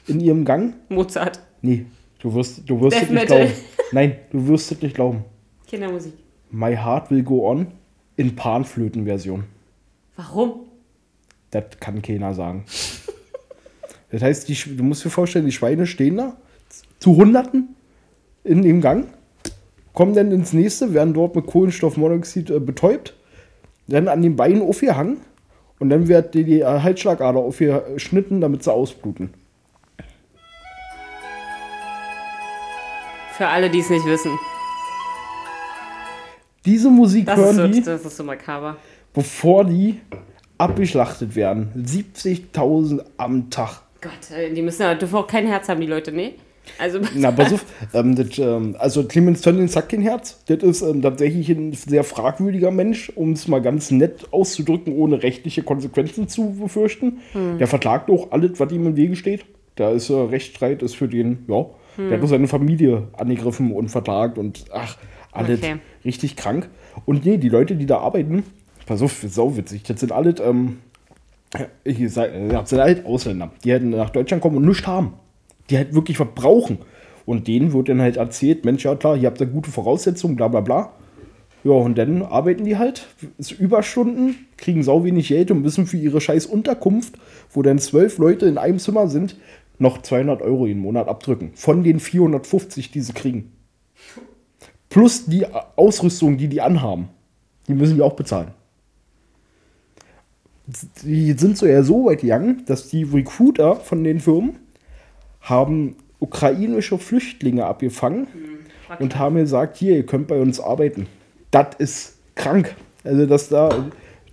[0.07, 0.75] in ihrem Gang?
[0.89, 1.39] Mozart.
[1.61, 1.85] Nee,
[2.19, 3.37] du wirst, du wirst Death es nicht Metal.
[3.45, 3.53] glauben.
[3.91, 5.23] Nein, du wirst es nicht glauben.
[5.67, 6.13] Kindermusik.
[6.51, 7.67] My Heart Will Go On
[8.15, 9.43] in Panflöten-Version.
[10.15, 10.61] Warum?
[11.51, 12.65] Das kann keiner sagen.
[14.11, 16.35] Das heißt, die, du musst dir vorstellen, die Schweine stehen da
[16.99, 17.75] zu Hunderten
[18.43, 19.07] in dem Gang,
[19.93, 23.15] kommen dann ins nächste, werden dort mit Kohlenstoffmonoxid äh, betäubt,
[23.89, 25.17] dann an den Beinen aufgehangen
[25.79, 29.33] und dann wird die, die Halsschlagader aufgeschnitten, damit sie ausbluten.
[33.33, 34.37] Für alle, die es nicht wissen.
[36.65, 38.75] Diese Musik Das ist, hören so, die, das ist so makaber.
[39.13, 39.99] bevor die
[40.57, 41.71] abgeschlachtet werden.
[41.77, 43.81] 70.000 am Tag.
[44.01, 46.33] Gott, äh, die müssen ja, dürfen auch kein Herz haben, die Leute, ne?
[46.77, 47.65] Also, Na, pass auf.
[47.93, 50.41] ähm, das, ähm, also Clemens Tönnies sagt kein Herz.
[50.47, 55.23] Das ist ähm, tatsächlich ein sehr fragwürdiger Mensch, um es mal ganz nett auszudrücken, ohne
[55.23, 57.19] rechtliche Konsequenzen zu befürchten.
[57.59, 59.45] Der verklagt auch alles, was ihm im Wege steht.
[59.75, 61.65] Da ist äh, Rechtsstreit, ist für den, ja,
[61.97, 64.97] der hat auch seine Familie angegriffen und verklagt und ach,
[65.31, 65.75] alles Okay.
[66.05, 66.69] richtig krank.
[67.05, 68.43] Und nee, die Leute, die da arbeiten,
[68.85, 70.79] pass auf, sau witzig, das sind alles, ähm,
[71.83, 75.13] ich das sind halt Ausländer, die halt nach Deutschland kommen und nichts haben.
[75.69, 76.79] Die halt wirklich was brauchen.
[77.25, 80.47] Und denen wird dann halt erzählt, Mensch, ja klar, ihr habt da gute Voraussetzungen, bla
[80.47, 80.93] bla bla.
[81.63, 85.97] Ja, und dann arbeiten die halt, ist Überstunden, kriegen sau wenig Geld und müssen für
[85.97, 87.15] ihre scheiß Unterkunft,
[87.51, 89.35] wo dann zwölf Leute in einem Zimmer sind,
[89.77, 91.51] noch 200 Euro jeden Monat abdrücken.
[91.55, 93.51] Von den 450, die sie kriegen.
[94.89, 97.09] Plus die Ausrüstung, die die anhaben.
[97.67, 98.51] Die müssen die auch bezahlen.
[101.03, 104.57] Die sind so eher so weit gegangen, dass die Recruiter von den Firmen
[105.41, 108.27] haben ukrainische Flüchtlinge abgefangen
[108.99, 111.07] und haben gesagt, hier, ihr könnt bei uns arbeiten.
[111.51, 112.75] Das ist krank.
[113.03, 113.85] Also, dass da.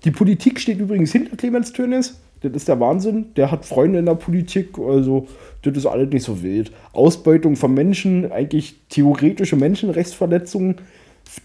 [0.05, 2.19] Die Politik steht übrigens hinter Clemens Tönnies.
[2.42, 3.35] Das ist der Wahnsinn.
[3.37, 4.79] Der hat Freunde in der Politik.
[4.79, 5.27] Also,
[5.62, 6.71] das ist alles nicht so wild.
[6.92, 10.77] Ausbeutung von Menschen, eigentlich theoretische Menschenrechtsverletzungen.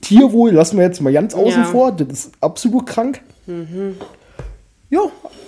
[0.02, 1.68] Tierwohl lassen wir jetzt mal ganz außen Ja.
[1.68, 1.92] vor.
[1.92, 3.22] Das ist absolut krank.
[4.90, 5.02] Ja,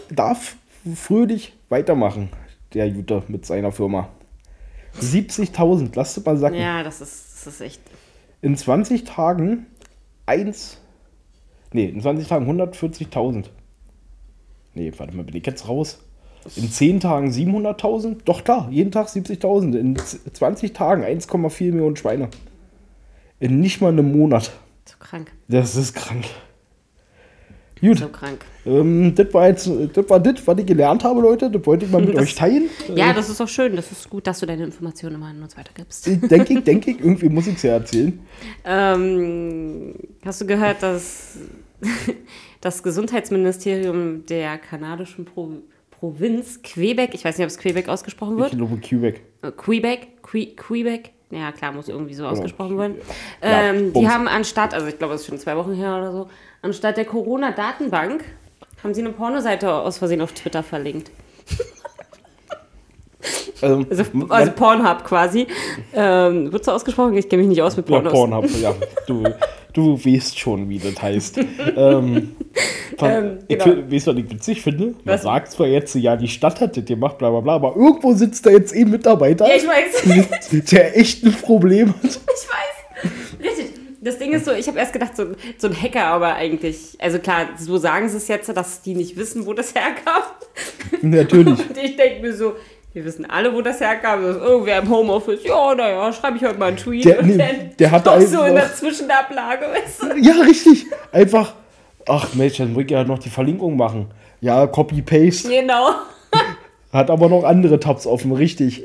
[0.10, 0.56] darf
[0.96, 2.30] fröhlich weitermachen,
[2.74, 4.10] der Jutta mit seiner Firma.
[5.02, 6.58] 70.000, lasst es mal sacken.
[6.58, 7.82] ja, das ist, das ist echt.
[8.42, 9.66] In 20 Tagen
[10.26, 10.78] 1.
[11.72, 13.46] Nee, in 20 Tagen 140.000.
[14.76, 16.00] Nee, warte mal, bin ich jetzt raus?
[16.56, 18.18] In 10 Tagen 700.000?
[18.26, 19.78] Doch klar, jeden Tag 70.000.
[19.78, 22.28] In z- 20 Tagen 1,4 Millionen Schweine.
[23.40, 24.52] In nicht mal einem Monat.
[24.86, 25.32] So krank.
[25.48, 26.26] Das ist krank.
[27.86, 28.40] Gut, So krank.
[28.66, 31.52] ähm, das war jetzt, das war das, was ich gelernt habe, Leute.
[31.52, 32.70] Das wollte ich mal mit Das- euch teilen.
[32.96, 33.76] Ja, das ist auch schön.
[33.76, 36.08] Das ist gut, dass du deine Informationen immer an uns weitergibst.
[36.08, 38.20] Äh, Denke ich, denke ich, irgendwie muss ich es ja erzählen.
[38.66, 39.94] Ähm,
[40.26, 41.38] hast du gehört, dass
[42.62, 45.50] das Gesundheitsministerium der kanadischen Pro
[45.92, 49.22] Provinz Quebec, ich weiß nicht, ob es Quebec ausgesprochen Ich wird, glaube, Quebec.
[49.42, 52.96] äh, Quebec, Que Quebec, ja klar, muss irgendwie so ausgesprochen werden.
[53.42, 56.12] Ja, Ähm, die haben anstatt, also ich glaube, das ist schon zwei Wochen her oder
[56.12, 56.28] so,
[56.64, 58.24] anstatt der Corona-Datenbank
[58.84, 61.12] haben sie eine Pornoseite aus Versehen auf Twitter verlinkt.
[63.62, 65.48] Also, Also, also Pornhub quasi.
[65.94, 67.16] Ähm, wird so ausgesprochen?
[67.18, 68.12] Ich kenne mich nicht aus mit Ja, Pornos.
[68.12, 68.76] Pornhub, ja.
[69.08, 69.24] Du,
[69.72, 71.38] du weißt schon, wie das heißt.
[71.78, 72.36] ähm,
[73.00, 73.64] Ähm, ich genau.
[73.64, 74.88] find- du, was ich witzig finde?
[74.88, 75.24] Man Was?
[75.24, 78.46] sagt zwar jetzt, ja, die Stadt hat das gemacht, bla bla bla, aber irgendwo sitzt
[78.46, 80.70] da jetzt eh ein Mitarbeiter, Ja, ich weiß.
[80.72, 82.04] der echt ein Problem hat.
[82.04, 83.12] Ich weiß.
[83.42, 83.73] Richtig.
[84.04, 87.20] Das Ding ist so, ich habe erst gedacht, so, so ein Hacker, aber eigentlich, also
[87.20, 90.24] klar, so sagen sie es jetzt, dass die nicht wissen, wo das herkam.
[91.02, 91.60] Natürlich.
[91.70, 92.56] Und ich denke mir so,
[92.92, 94.22] wir wissen alle, wo das herkam.
[94.24, 95.44] Das ist irgendwer im Homeoffice.
[95.46, 97.06] Ja, naja, schreibe ich heute mal einen Tweet.
[97.06, 100.18] Der- und nee, dann der hatte doch so in der Zwischenablage, weißt du?
[100.20, 100.86] Ja, richtig.
[101.12, 101.54] Einfach,
[102.08, 104.12] ach Mensch, dann muss ich ja noch die Verlinkung machen.
[104.42, 105.48] Ja, Copy-Paste.
[105.50, 105.92] Genau.
[106.92, 108.84] Hat aber noch andere Tabs offen, richtig.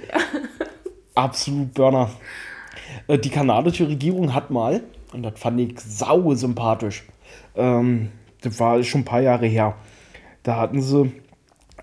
[1.15, 2.11] Absolut Burner.
[3.09, 4.81] Äh, Die kanadische Regierung hat mal,
[5.13, 7.05] und das fand ich sau sympathisch,
[7.57, 8.09] ähm,
[8.43, 9.75] das war schon ein paar Jahre her,
[10.43, 11.13] da hatten sie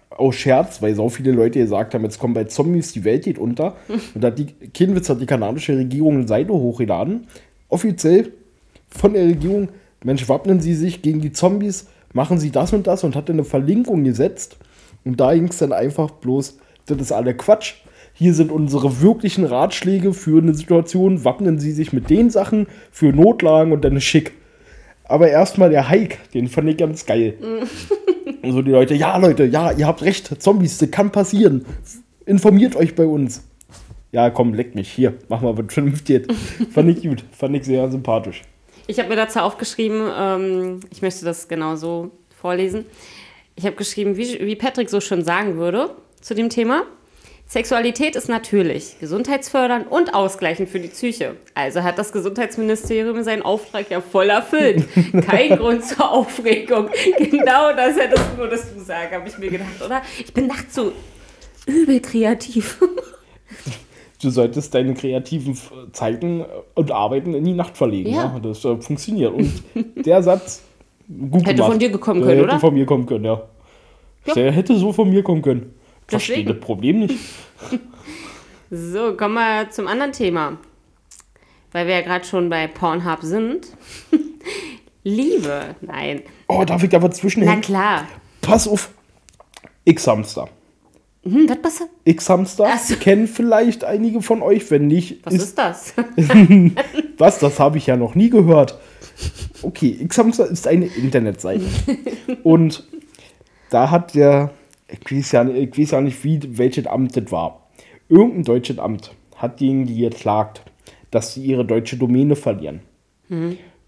[0.10, 3.38] aus Scherz, weil so viele Leute gesagt haben, jetzt kommen bei Zombies, die Welt geht
[3.38, 3.76] unter.
[4.14, 7.28] Und da hat die, kein Witz, hat die kanadische Regierung eine Seite hochgeladen,
[7.70, 8.32] offiziell
[8.90, 9.70] von der Regierung,
[10.04, 13.44] Mensch, wappnen Sie sich gegen die Zombies, machen Sie das und das und hat eine
[13.44, 14.58] Verlinkung gesetzt.
[15.04, 17.76] Und da ging es dann einfach bloß, das ist alle Quatsch.
[18.18, 23.08] Hier sind unsere wirklichen Ratschläge für eine Situation, wappnen Sie sich mit den Sachen für
[23.08, 24.32] Notlagen und dann ist schick.
[25.04, 27.36] Aber erstmal der Hike, den fand ich ganz geil.
[28.42, 31.66] Und so die Leute, ja Leute, ja, ihr habt recht, Zombies, das kann passieren.
[32.26, 33.44] Informiert euch bei uns.
[34.14, 34.90] Ja, komm, leck mich.
[34.90, 36.26] Hier, mach mal was vernünftig.
[36.72, 38.44] fand ich gut, fand ich sehr sympathisch.
[38.88, 42.86] Ich habe mir dazu aufgeschrieben, ähm, ich möchte das genau so vorlesen.
[43.56, 45.90] Ich habe geschrieben, wie, wie Patrick so schon sagen würde
[46.22, 46.84] zu dem Thema.
[47.48, 51.36] Sexualität ist natürlich, gesundheitsfördernd und ausgleichend für die Psyche.
[51.54, 54.84] Also hat das Gesundheitsministerium seinen Auftrag ja voll erfüllt.
[55.26, 56.90] Kein Grund zur Aufregung.
[57.20, 60.02] Genau das hättest du nur das du sagen, habe ich mir gedacht, oder?
[60.20, 60.92] Ich bin nachts so
[61.66, 62.80] übel kreativ.
[64.22, 65.56] Du solltest deine kreativen
[65.92, 68.10] Zeiten und Arbeiten in die Nacht verlegen.
[68.10, 68.34] Ja.
[68.34, 68.40] Ja.
[68.40, 69.34] Das äh, funktioniert.
[69.34, 70.64] Und der Satz,
[71.08, 71.72] gut Hätte gemacht.
[71.72, 72.60] von dir gekommen können, hätte oder?
[72.60, 73.44] von mir kommen können, ja.
[74.26, 74.34] Ja.
[74.34, 75.74] Der hätte so von mir kommen können.
[76.08, 77.16] Verstehe das Problem nicht.
[78.72, 80.58] So, kommen wir zum anderen Thema.
[81.72, 83.68] weil wir ja gerade schon bei Pornhub sind.
[85.04, 86.24] Liebe, nein.
[86.48, 87.62] Oh, darf ich da was Na zwischenhängen?
[87.62, 88.08] klar.
[88.42, 88.90] Pass auf.
[89.86, 90.50] X-Hamster.
[91.24, 92.96] Hm, was, was, X-Hamster so.
[92.96, 95.24] kennen vielleicht einige von euch, wenn nicht.
[95.26, 95.94] was ist das?
[97.18, 97.40] Was?
[97.40, 98.78] Das habe ich ja noch nie gehört.
[99.62, 101.66] Okay, X-Hamster ist eine Internetseite.
[102.44, 102.84] Und
[103.70, 104.52] da hat der,
[104.88, 107.68] ich weiß ja, nicht- ich weiß ja nicht, wie, welches Amt das war.
[108.10, 110.62] Irgendein deutsches Amt hat gegen die geklagt,
[111.12, 112.82] dass sie ihre deutsche Domäne verlieren.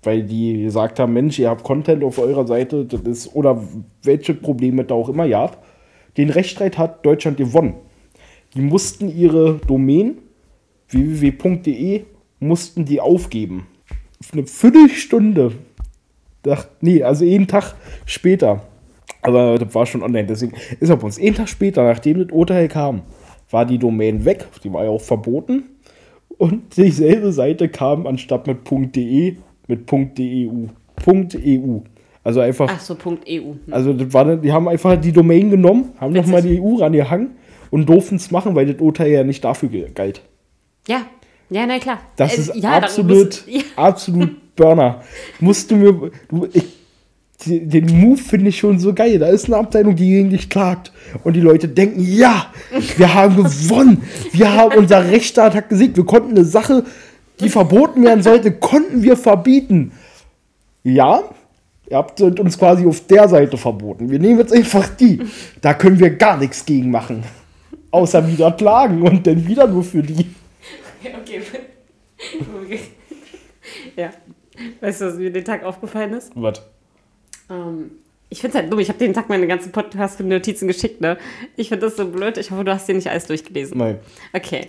[0.03, 3.61] Weil die gesagt haben, Mensch, ihr habt Content auf eurer Seite, das ist, oder
[4.03, 5.65] welche Probleme da auch immer gab.
[6.17, 7.75] Den Rechtsstreit hat Deutschland gewonnen.
[8.55, 10.17] Die mussten ihre Domain
[10.89, 12.05] www.de
[12.39, 13.67] mussten die aufgeben.
[14.31, 15.51] Eine Viertelstunde.
[16.43, 18.63] Dacht, nee, also jeden Tag später.
[19.27, 21.17] Aber das war schon online, deswegen ist er bei uns.
[21.19, 23.01] Jeden Tag später, nachdem das Urteil kam,
[23.51, 24.47] war die Domain weg.
[24.63, 25.63] Die war ja auch verboten.
[26.37, 28.59] Und dieselbe Seite kam anstatt mit
[28.95, 29.35] .de
[29.67, 30.67] mit .eu.
[31.05, 31.79] .eu.
[32.23, 33.15] Also einfach Ach so, EU.
[33.25, 33.59] Hm.
[33.71, 37.31] also das war, die haben einfach die Domain genommen, haben nochmal die EU rangehangen
[37.69, 40.21] und durften es machen, weil das Urteil ja nicht dafür galt.
[40.87, 41.01] Ja,
[41.49, 41.99] ja, na klar.
[42.17, 43.61] Das Äh, ist ja, absolut, musst- ja.
[43.75, 45.01] absolut Burner.
[45.39, 46.65] Musst du mir, du, ich,
[47.45, 49.19] den Move finde ich schon so geil.
[49.19, 50.91] Da ist eine Abteilung, die gegen dich klagt.
[51.23, 52.51] Und die Leute denken, ja,
[52.97, 54.03] wir haben gewonnen.
[54.31, 55.97] Wir haben, unser Rechtsstaat hat gesiegt.
[55.97, 56.83] Wir konnten eine Sache,
[57.39, 59.91] die verboten werden sollte, konnten wir verbieten.
[60.83, 61.23] Ja,
[61.89, 64.09] ihr habt uns quasi auf der Seite verboten.
[64.09, 65.21] Wir nehmen jetzt einfach die.
[65.61, 67.23] Da können wir gar nichts gegen machen.
[67.91, 70.25] Außer wieder klagen und dann wieder nur für die.
[71.03, 71.41] Okay.
[72.63, 72.79] okay.
[73.95, 74.11] Ja.
[74.79, 76.31] Weißt du, was mir den Tag aufgefallen ist?
[76.35, 76.61] Was?
[77.49, 77.91] Ähm,
[78.29, 78.79] ich finde es halt dumm.
[78.79, 81.17] Ich habe den Tag meine ganzen Podcast-Notizen geschickt, ne?
[81.55, 82.37] Ich finde das so blöd.
[82.37, 83.77] Ich hoffe, du hast dir nicht alles durchgelesen.
[83.77, 83.99] Nein.
[84.33, 84.67] Okay.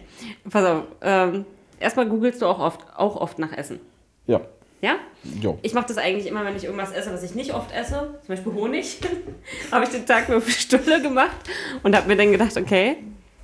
[0.48, 0.84] Pass auf.
[1.02, 1.44] Ähm,
[1.80, 3.80] erstmal googelst du auch oft, auch oft nach Essen.
[4.26, 4.40] Ja.
[4.80, 4.96] Ja?
[5.40, 5.58] Jo.
[5.62, 8.14] Ich mache das eigentlich immer, wenn ich irgendwas esse, was ich nicht oft esse.
[8.24, 8.98] Zum Beispiel Honig.
[9.72, 11.36] habe ich den Tag nur für Stulle gemacht
[11.82, 12.98] und habe mir dann gedacht, okay,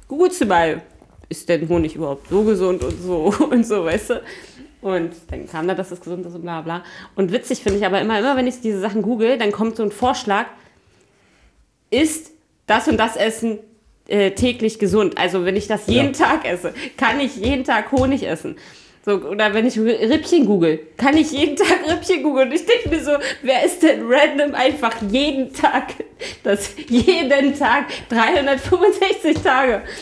[0.07, 0.83] googelst du mal,
[1.29, 4.23] ist denn Honig überhaupt so gesund und so und so, weißt du?
[4.85, 6.85] Und dann kam da, dass es gesund ist und bla bla.
[7.17, 9.83] Und witzig finde ich aber immer, immer wenn ich diese Sachen google, dann kommt so
[9.83, 10.45] ein Vorschlag,
[11.89, 12.33] ist
[12.67, 13.61] das und das Essen
[14.09, 15.17] äh, täglich gesund?
[15.17, 18.57] Also wenn ich das jeden Tag esse, kann ich jeden Tag Honig essen?
[19.07, 22.49] So, oder wenn ich Rippchen google, kann ich jeden Tag Rippchen googeln?
[22.49, 25.95] Und ich denke mir so, wer ist denn random einfach jeden Tag,
[26.43, 29.81] das jeden Tag, 365 Tage?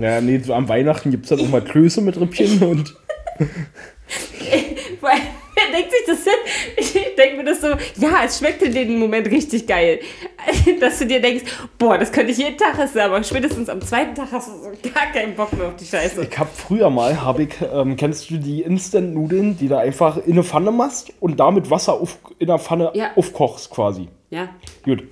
[0.00, 2.94] Ja, nee, so am Weihnachten gibt es dann auch mal Klöße mit Rippchen und.
[5.00, 5.18] Weil,
[5.54, 6.32] wer denkt sich das denn?
[6.76, 7.68] Ich denke mir das so,
[8.00, 10.00] ja, es schmeckt in dem Moment richtig geil.
[10.80, 11.44] Dass du dir denkst,
[11.78, 14.70] boah, das könnte ich jeden Tag essen, aber spätestens am zweiten Tag hast du so
[14.94, 16.26] gar keinen Bock mehr auf die Scheiße.
[16.30, 20.32] Ich hab früher mal, hab ich, ähm, kennst du die Instant-Nudeln, die da einfach in
[20.32, 23.10] eine Pfanne machst und damit Wasser auf, in der Pfanne Ja.
[23.16, 24.08] aufkochst quasi.
[24.30, 24.48] Ja,
[24.84, 25.04] Gut.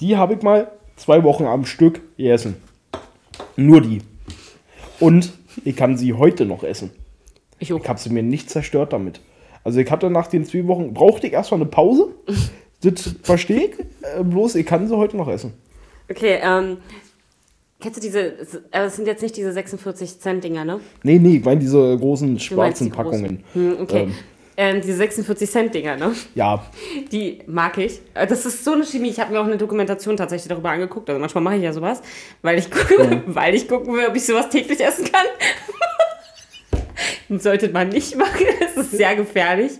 [0.00, 2.62] Die habe ich mal zwei Wochen am Stück gegessen.
[3.56, 4.00] Nur die.
[5.00, 5.32] Und
[5.64, 6.90] ich kann sie heute noch essen.
[7.58, 7.80] Ich auch.
[7.82, 9.20] Ich habe sie mir nicht zerstört damit.
[9.64, 12.08] Also ich hatte nach den zwei Wochen, brauchte ich erstmal eine Pause.
[12.80, 13.78] Das verstehe ich.
[13.80, 15.52] Äh, bloß ich kann sie heute noch essen.
[16.08, 16.76] Okay, ähm,
[17.80, 18.34] kennst du diese,
[18.70, 20.78] aber es sind jetzt nicht diese 46 Cent Dinger, ne?
[21.02, 23.04] Nee, nee, ich meine diese großen schwarzen die großen.
[23.10, 23.44] Packungen.
[23.54, 24.02] Hm, okay.
[24.02, 24.14] Ähm.
[24.56, 26.12] Ähm, diese 46 Cent Dinger, ne?
[26.36, 26.64] Ja,
[27.12, 28.00] Die mag ich.
[28.14, 29.08] Äh, Das ist so eine Chemie.
[29.08, 31.08] Ich habe mir auch eine Dokumentation tatsächlich darüber angeguckt.
[31.10, 32.00] Also manchmal mache ich ja sowas,
[32.42, 35.26] weil ich, gucke, weil ich gucken will, ob ich sowas täglich essen kann.
[37.38, 38.46] Sollte man nicht machen.
[38.74, 39.72] Das ist sehr gefährlich.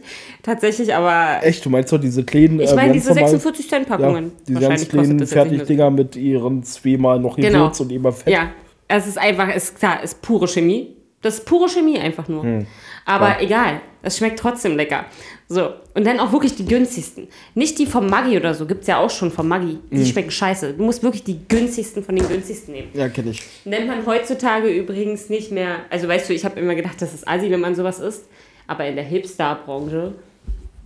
[0.42, 2.58] Tatsächlich, aber echt, du meinst doch diese kleinen.
[2.58, 4.32] ich äh, meine diese normal- 46 Cent Ja, Packungen.
[4.46, 7.58] diese ganz kleinen Fertigdinger mit ihren zweimal noch Genau.
[7.58, 8.32] Gewürz und immer Fett.
[8.32, 8.50] Ja,
[8.88, 10.96] es ist einfach, ist klar, ist pure Chemie.
[11.22, 12.42] Das ist pure Chemie einfach nur.
[12.44, 12.66] Hm.
[13.04, 15.06] Aber egal, es schmeckt trotzdem lecker.
[15.48, 17.26] So, und dann auch wirklich die günstigsten.
[17.54, 19.78] Nicht die vom Maggi oder so, gibt es ja auch schon vom Maggi.
[19.90, 20.06] Die Hm.
[20.06, 20.74] schmecken scheiße.
[20.74, 22.88] Du musst wirklich die günstigsten von den günstigsten nehmen.
[22.94, 23.42] Ja, kenne ich.
[23.64, 27.26] Nennt man heutzutage übrigens nicht mehr, also weißt du, ich habe immer gedacht, das ist
[27.26, 28.26] assi, wenn man sowas isst.
[28.66, 30.14] Aber in der Hipster-Branche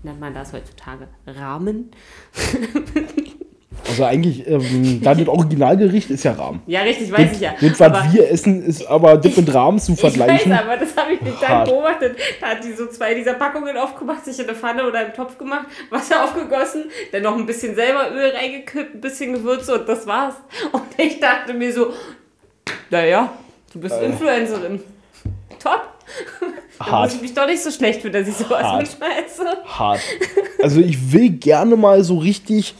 [0.04, 1.90] nennt man das heutzutage Rahmen.
[3.88, 6.60] Also eigentlich, ähm, dann das Originalgericht ist ja Rahm.
[6.66, 7.54] Ja, richtig, weiß ich ja.
[7.60, 10.52] Das, Aber- was wir essen, ist aber Dip mit Rahm zu vergleichen.
[10.52, 11.68] Ich weiß, aber das habe ich Tag Hart.
[11.68, 12.16] beobachtet.
[12.40, 15.36] Da hat die so zwei dieser Packungen aufgemacht, sich in eine Pfanne oder einen Topf
[15.36, 20.06] gemacht, Wasser aufgegossen, dann noch ein bisschen selber Öl reingekippt, ein bisschen Gewürze und das
[20.06, 20.34] war's.
[20.70, 21.88] Und ich dachte mir so,
[22.90, 23.32] naja,
[23.72, 24.06] du bist Äh.
[24.06, 24.80] Influencerin.
[25.58, 25.82] Top.
[26.78, 27.04] Da Hart.
[27.04, 28.80] muss ich mich doch nicht so schlecht fühlen, dass ich sowas Hart.
[28.82, 29.44] mitschmeiße.
[29.66, 30.00] Hart.
[30.62, 32.74] Also ich will gerne mal so richtig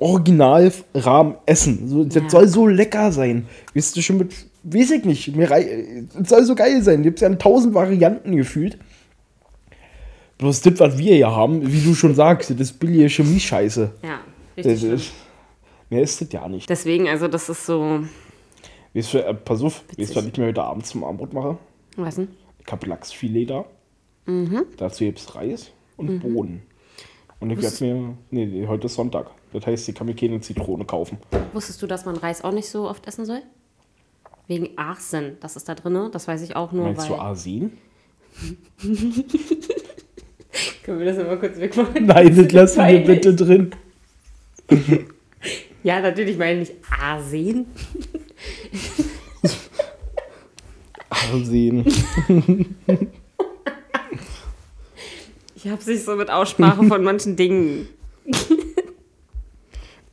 [0.00, 1.88] original Rahm essen.
[1.88, 2.28] So, das Ja.
[2.30, 3.46] soll so lecker sein.
[3.74, 4.32] Weißt du schon mit
[4.62, 5.34] weiß ich nicht.
[5.36, 7.02] Mir es soll so geil sein.
[7.02, 8.78] Gibt es ja in tausend Varianten gefühlt.
[10.38, 13.90] Bloß das, was wir hier haben, wie du schon sagst, das ist billige Chemie-Scheiße.
[14.02, 14.20] Ja,
[14.56, 14.80] Das richtig.
[14.80, 14.94] schlimm.
[14.94, 15.12] ist,
[15.90, 16.68] mehr ist das ja nicht.
[16.70, 18.00] Deswegen, also das ist so.
[18.94, 20.14] Weißt du, äh, pass auf, weißt Witzig.
[20.14, 21.58] du, was ich mir heute Abend zum Abendbrot mache?
[21.96, 22.28] Was denn?
[22.64, 23.64] Ich habe Lachsfilet da.
[24.26, 24.64] Mhm.
[24.78, 26.62] Dazu gibt es Reis und Bohnen.
[27.40, 28.16] Und ich werde mir.
[28.30, 29.30] Nee, nee, heute ist Sonntag.
[29.52, 31.18] Das heißt, ich kann mir keine Zitrone kaufen.
[31.52, 33.42] Wusstest du, dass man Reis auch nicht so oft essen soll?
[34.46, 36.10] Wegen Arsen, das ist da drin.
[36.12, 37.16] Das weiß ich auch nur, Meinst weil.
[37.16, 37.72] du Arsen?
[40.84, 42.06] Können wir das mal kurz wegmachen?
[42.06, 43.70] Nein, das lassen wir bitte drin.
[45.82, 47.64] Ja, natürlich meine ich Arsen.
[51.08, 51.86] Arsen.
[55.62, 57.88] Ich habe sich so mit Aussprache von manchen Dingen.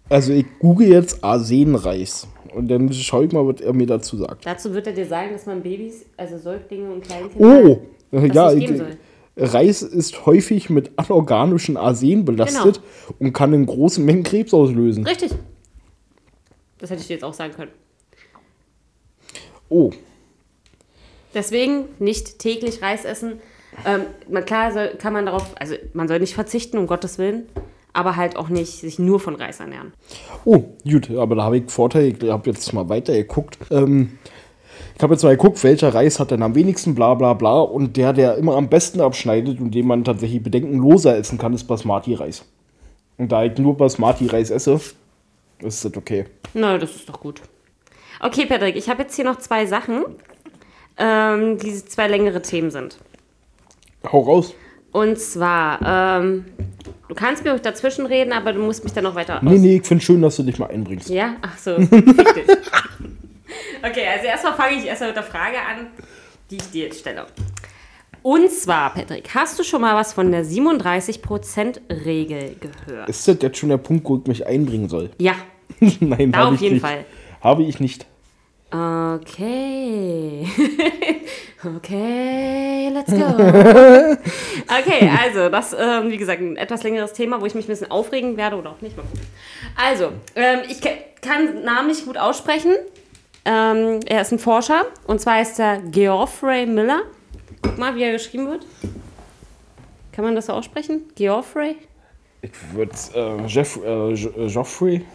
[0.10, 2.30] Also ich google jetzt Arsenreis.
[2.56, 4.46] Und dann schaue ich mal, was er mir dazu sagt.
[4.46, 7.62] Dazu wird er dir sagen, dass man Babys, also Säuglinge und Kleinkinder.
[7.62, 7.82] Oh!
[8.14, 8.72] ja, ich-.
[9.36, 12.80] Reis ist häufig mit anorganischen Arsen belastet
[13.20, 15.06] und kann in großen Mengen Krebs auslösen.
[15.06, 15.34] Richtig.
[16.78, 17.72] Das hätte ich dir jetzt auch sagen können.
[19.68, 19.92] Oh,
[21.34, 23.40] Deswegen nicht täglich Reis essen.
[23.86, 27.48] Ähm, man, klar soll, kann man darauf, also man soll nicht verzichten, um Gottes Willen,
[27.94, 29.94] aber halt auch nicht sich nur von Reis ernähren.
[30.46, 32.16] Oh, gut, aber da habe ich einen Vorteil.
[32.22, 33.58] Ich habe jetzt mal weiter geguckt.
[33.72, 34.18] Ähm,
[34.96, 37.60] ich habe jetzt mal geguckt, welcher Reis hat denn am wenigsten, bla bla bla.
[37.60, 41.66] Und der, der immer am besten abschneidet und den man tatsächlich bedenkenloser essen kann, ist
[41.66, 42.46] Basmati-Reis.
[43.18, 44.80] Und da ich nur Basmati-Reis esse,
[45.60, 46.26] ist das okay.
[46.54, 47.42] Na, das ist doch gut.
[48.20, 50.04] Okay, Patrick, ich habe jetzt hier noch zwei Sachen,
[50.98, 52.98] ähm, die zwei längere Themen sind.
[54.12, 54.54] Hau raus.
[54.92, 56.46] Und zwar, ähm,
[57.08, 59.86] du kannst mir dazwischen reden, aber du musst mich dann noch weiter Nee, nee, ich
[59.86, 61.10] finde schön, dass du dich mal einbringst.
[61.10, 61.36] Ja?
[61.42, 61.72] Ach so.
[61.76, 61.96] okay,
[63.84, 65.88] also erstmal fange ich erstmal mit der Frage an,
[66.50, 67.26] die ich dir jetzt stelle.
[68.24, 73.10] Und zwar, Patrick, hast du schon mal was von der 37%-Regel gehört?
[73.10, 75.12] Ist das jetzt schon der Punkt, wo ich mich einbringen soll?
[75.20, 75.36] Ja,
[76.00, 76.86] Nein, da auf ich jeden nicht.
[76.86, 77.06] Fall.
[77.42, 78.06] Habe ich nicht.
[78.78, 80.46] Okay.
[81.63, 83.18] okay, let's go.
[84.70, 87.90] Okay, also, das, ähm, wie gesagt, ein etwas längeres Thema, wo ich mich ein bisschen
[87.90, 88.96] aufregen werde oder auch nicht.
[88.98, 89.22] Mal gucken.
[89.76, 90.82] Also, ähm, ich
[91.22, 92.74] kann Namen nicht gut aussprechen.
[93.46, 97.04] Ähm, er ist ein Forscher und zwar ist er Geoffrey Miller.
[97.62, 98.66] Guck mal, wie er geschrieben wird.
[100.12, 101.04] Kann man das so aussprechen?
[101.16, 101.78] Geoffrey?
[102.42, 105.06] Ich würde äh, Jeff, äh, äh, Joffrey.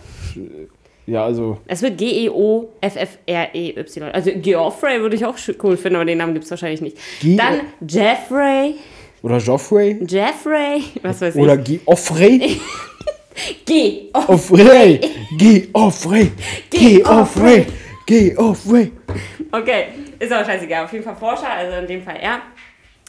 [1.06, 4.02] Ja, also Es wird G-E-O-F-F-R-E-Y.
[4.12, 6.96] Also Geoffrey würde ich auch cool finden, aber den Namen gibt es wahrscheinlich nicht.
[7.20, 8.74] Ge- Dann Jeffrey.
[9.22, 9.98] Oder Joffrey.
[10.06, 11.64] Jeffrey, was weiß Oder ich.
[11.84, 12.60] Geoffrey.
[13.64, 14.10] Geh.
[14.14, 15.00] Oh, Offrey.
[15.38, 16.32] Geoffrey.
[16.70, 17.66] Geoffrey.
[18.06, 18.92] Geoffrey.
[19.52, 19.86] okay,
[20.18, 20.84] ist aber scheißegal.
[20.84, 22.40] Auf jeden Fall Forscher, also in dem Fall er,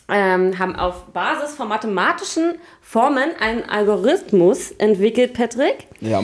[0.10, 6.24] ähm, haben auf Basis von mathematischen Formen einen Algorithmus entwickelt, Patrick, Ja.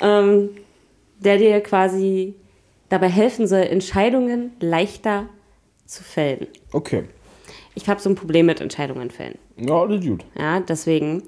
[0.00, 0.50] ähm,
[1.18, 2.34] der dir quasi
[2.88, 5.28] dabei helfen soll, Entscheidungen leichter
[5.86, 6.46] zu fällen.
[6.72, 7.04] Okay.
[7.74, 9.38] Ich habe so ein Problem mit Entscheidungen fällen.
[9.56, 10.24] Ja, das ist gut.
[10.36, 11.22] Ja, deswegen.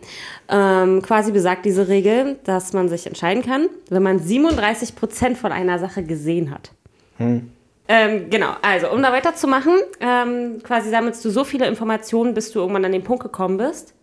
[0.49, 5.79] Ähm, quasi besagt diese Regel, dass man sich entscheiden kann, wenn man 37% von einer
[5.79, 6.73] Sache gesehen hat.
[7.89, 12.61] Ähm, genau, also um da weiterzumachen, ähm, quasi sammelst du so viele Informationen, bis du
[12.61, 13.95] irgendwann an den Punkt gekommen bist,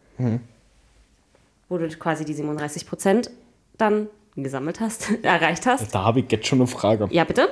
[1.67, 3.29] wo du quasi die 37%
[3.77, 4.07] dann
[4.43, 5.93] gesammelt hast, erreicht hast.
[5.93, 7.07] Da habe ich jetzt schon eine Frage.
[7.11, 7.49] Ja, bitte?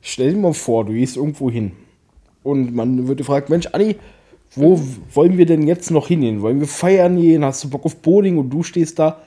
[0.00, 1.72] Stell dir mal vor, du gehst irgendwo hin.
[2.42, 3.96] Und man wird gefragt, Mensch, Anni,
[4.54, 4.80] wo
[5.14, 6.42] wollen wir denn jetzt noch hingehen?
[6.42, 7.44] Wollen wir feiern gehen?
[7.44, 8.38] Hast du Bock auf Bowling?
[8.38, 9.22] Und du stehst da.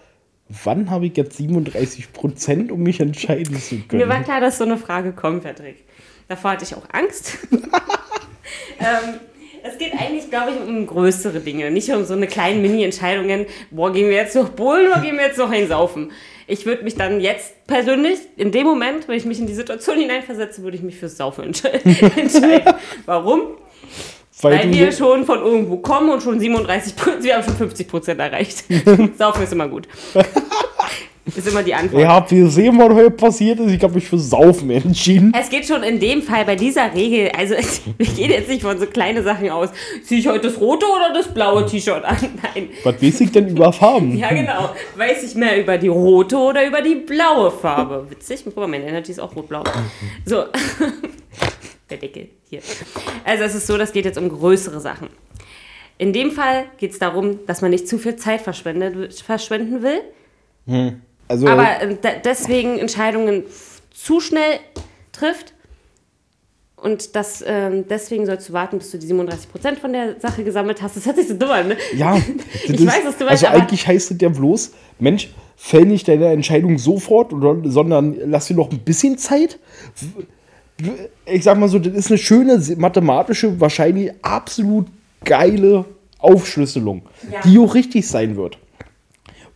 [0.64, 4.24] Wann habe ich jetzt 37 Prozent, um mich entscheiden zu Mir war können?
[4.26, 5.86] klar, dass so eine Frage kommt, Patrick.
[6.28, 7.38] Davor hatte ich auch Angst.
[7.52, 9.20] ähm,
[9.64, 13.48] es geht eigentlich, glaube ich, um größere Dinge, nicht um so eine kleinen Mini-Entscheidungen.
[13.72, 16.12] Boah, gehen wir jetzt noch bowlen oder gehen wir jetzt noch einsaufen?
[16.48, 19.98] Ich würde mich dann jetzt persönlich, in dem Moment, wenn ich mich in die Situation
[19.98, 22.74] hineinversetze, würde ich mich fürs Saufen entsche entscheiden.
[23.06, 23.58] Warum?
[24.42, 27.88] Weil du wir schon von irgendwo kommen und schon 37 Prozent, wir haben schon 50
[27.88, 28.66] Prozent erreicht.
[29.18, 29.88] Saufen ist immer gut.
[31.26, 32.02] ist immer die Antwort.
[32.02, 33.72] Ihr habt gesehen, was heute passiert ist.
[33.72, 35.34] Ich habe mich für Saufen entschieden.
[35.38, 37.56] Es geht schon in dem Fall bei dieser Regel, also
[37.98, 39.70] wir gehen jetzt nicht von so kleine Sachen aus.
[40.04, 42.18] Ziehe ich heute das rote oder das blaue T-Shirt an?
[42.56, 42.70] Nein.
[42.84, 44.18] Was weiß ich denn über Farben?
[44.18, 44.70] Ja, genau.
[44.96, 48.06] Weiß ich mehr über die rote oder über die blaue Farbe?
[48.10, 48.42] Witzig.
[48.46, 49.64] Guck mal, mein Energy ist auch rot-blau.
[50.26, 50.46] So.
[51.90, 52.62] Der Deckel hier.
[53.24, 55.08] Also es ist so, das geht jetzt um größere Sachen.
[55.98, 60.04] In dem Fall geht es darum, dass man nicht zu viel Zeit verschwenden will,
[61.28, 63.44] Also, aber äh, de- deswegen Entscheidungen
[63.94, 64.60] zu schnell
[65.12, 65.54] trifft
[66.76, 70.82] Und das, ähm, deswegen sollst du warten, bis du die 37% von der Sache gesammelt
[70.84, 70.98] hast.
[70.98, 71.78] Das hört sich so dumm an, ne?
[71.96, 72.16] Ja,
[72.66, 76.08] Ich ist- weiß, was du meinst, Also eigentlich heißt es ja bloß, Mensch, fäll nicht
[76.08, 79.58] deine Entscheidung sofort, oder, sondern lass dir noch ein bisschen Zeit.
[81.26, 84.88] Ich sag mal so, das ist eine schöne mathematische, wahrscheinlich absolut
[85.24, 85.86] geile
[86.20, 87.40] Aufschlüsselung, Ja.
[87.46, 88.58] die auch richtig sein wird.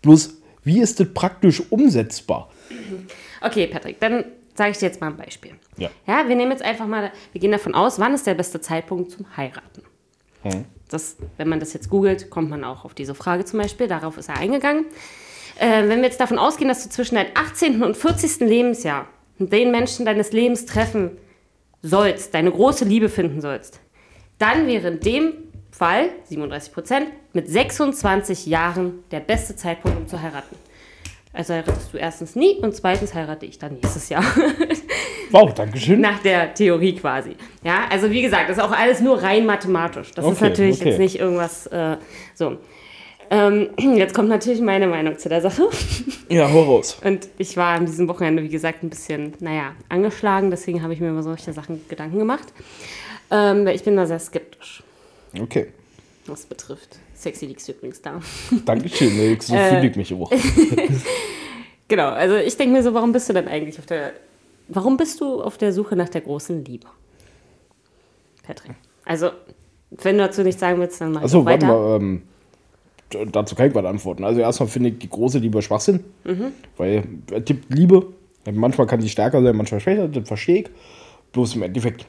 [0.01, 0.35] Bloß,
[0.69, 2.51] wie ist das praktisch umsetzbar?
[3.41, 5.53] Okay, Patrick, dann sage ich dir jetzt mal ein Beispiel.
[5.77, 5.89] Ja.
[6.05, 9.09] Ja, wir nehmen jetzt einfach mal, wir gehen davon aus, wann ist der beste Zeitpunkt
[9.09, 9.81] zum Heiraten?
[10.89, 13.87] Das, wenn man das jetzt googelt, kommt man auch auf diese Frage zum Beispiel.
[13.87, 14.85] Darauf ist er eingegangen.
[15.57, 17.81] Äh, wenn wir jetzt davon ausgehen, dass du zwischen deinem 18.
[17.83, 18.41] und 40.
[18.41, 19.07] Lebensjahr
[19.39, 21.17] den Menschen deines Lebens treffen
[21.81, 23.79] sollst, deine große Liebe finden sollst,
[24.37, 25.33] dann wäre in dem
[25.79, 30.55] Fall, 37 Prozent, mit 26 Jahren der beste Zeitpunkt, um zu heiraten.
[31.31, 34.23] Also heiratest du erstens nie und zweitens heirate ich dann nächstes Jahr.
[35.31, 36.01] Wow, Dankeschön.
[36.01, 37.35] Nach der Theorie quasi.
[37.63, 40.09] Ja, also wie gesagt, das ist auch alles nur rein mathematisch.
[40.15, 40.89] Das ist Okay, natürlich okay.
[40.89, 41.97] jetzt nicht irgendwas äh,
[42.33, 42.57] so.
[43.29, 45.69] Ähm, jetzt kommt natürlich meine Meinung zu der Sache.
[46.29, 46.97] Ja, hau raus.
[47.03, 50.49] Und ich war an diesem Wochenende, wie gesagt, ein bisschen, naja, angeschlagen.
[50.49, 52.53] Deswegen habe ich mir über solche Sachen Gedanken gemacht.
[53.29, 54.81] Ähm, ich bin da sehr skeptisch,
[55.37, 55.67] Okay,
[56.27, 56.97] was betrifft.
[57.13, 58.21] Sexy liegst übrigens da.
[58.65, 59.15] Dankeschön.
[59.17, 60.31] ne, So Äh, fühle ich mich auch.
[61.87, 64.13] Genau, also ich denke mir so, warum bist du denn eigentlich auf der,
[64.67, 66.85] warum bist du auf der Suche nach der großen Liebe?
[68.43, 68.73] Patrick.
[69.05, 69.31] Also,
[69.89, 71.89] wenn du dazu nichts sagen willst, dann mach ich Achso, auch warte weiter.
[71.89, 71.95] mal.
[71.99, 74.23] Ähm, dazu kann ich was antworten.
[74.23, 76.03] Also erstmal finde ich die große Liebe Schwachsinn.
[76.25, 76.51] Mhm.
[76.77, 78.05] Weil es gibt Liebe.
[78.51, 80.07] Manchmal kann sie stärker sein, manchmal schwächer.
[80.07, 80.69] Das verstehe ich.
[81.31, 82.05] Bloß im Endeffekt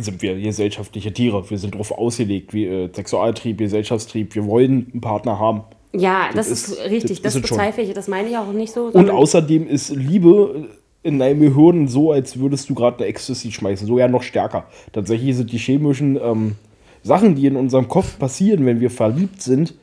[0.00, 1.48] sind wir gesellschaftliche Tiere.
[1.50, 4.34] Wir sind darauf ausgelegt, wie äh, Sexualtrieb, Gesellschaftstrieb.
[4.34, 5.62] Wir wollen einen Partner haben.
[5.92, 8.86] Ja, das, das ist, richtig, das das, bezweifle ich, das meine ich auch nicht so.
[8.86, 10.68] Und außerdem ist Liebe
[11.02, 13.86] in deinem Gehirn so, als würdest du gerade eine Ecstasy schmeißen.
[13.86, 14.66] So ja noch stärker.
[14.92, 16.56] Tatsächlich sind die chemischen ähm,
[17.02, 19.74] Sachen, die in unserem Kopf passieren, wenn wir verliebt sind,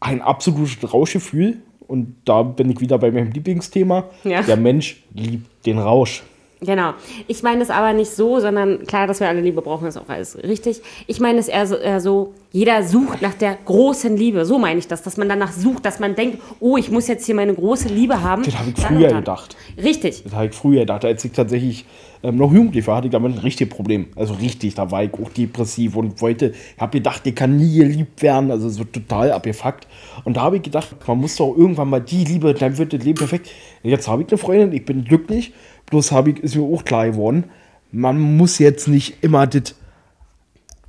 [0.00, 1.58] ein absolutes Rauschgefühl.
[1.86, 4.04] Und da bin ich wieder bei meinem Lieblingsthema.
[4.24, 4.42] Ja.
[4.42, 6.22] Der Mensch liebt den Rausch.
[6.60, 6.94] Genau.
[7.26, 10.08] Ich meine es aber nicht so, sondern klar, dass wir alle Liebe brauchen, ist auch
[10.08, 10.80] alles richtig.
[11.06, 14.46] Ich meine es eher so, eher so, jeder sucht nach der großen Liebe.
[14.46, 17.26] So meine ich das, dass man danach sucht, dass man denkt, oh, ich muss jetzt
[17.26, 18.42] hier meine große Liebe haben.
[18.42, 19.54] Das habe ich Dann früher gedacht.
[19.76, 20.24] Richtig.
[20.24, 21.04] Das habe ich früher gedacht.
[21.04, 21.84] Als ich tatsächlich
[22.22, 24.06] ähm, noch jugendlich war, hatte ich damit ein richtiges Problem.
[24.16, 27.76] Also richtig, da war ich auch depressiv und wollte, ich habe gedacht, ich kann nie
[27.76, 28.50] geliebt werden.
[28.50, 29.86] Also so total abgefuckt.
[30.24, 33.04] Und da habe ich gedacht, man muss doch irgendwann mal die Liebe, dann wird das
[33.04, 33.50] Leben perfekt.
[33.82, 35.52] Jetzt habe ich eine Freundin, ich bin glücklich.
[35.86, 37.44] Bloß habe ich, ist mir auch klar geworden,
[37.92, 39.74] man muss jetzt nicht immer das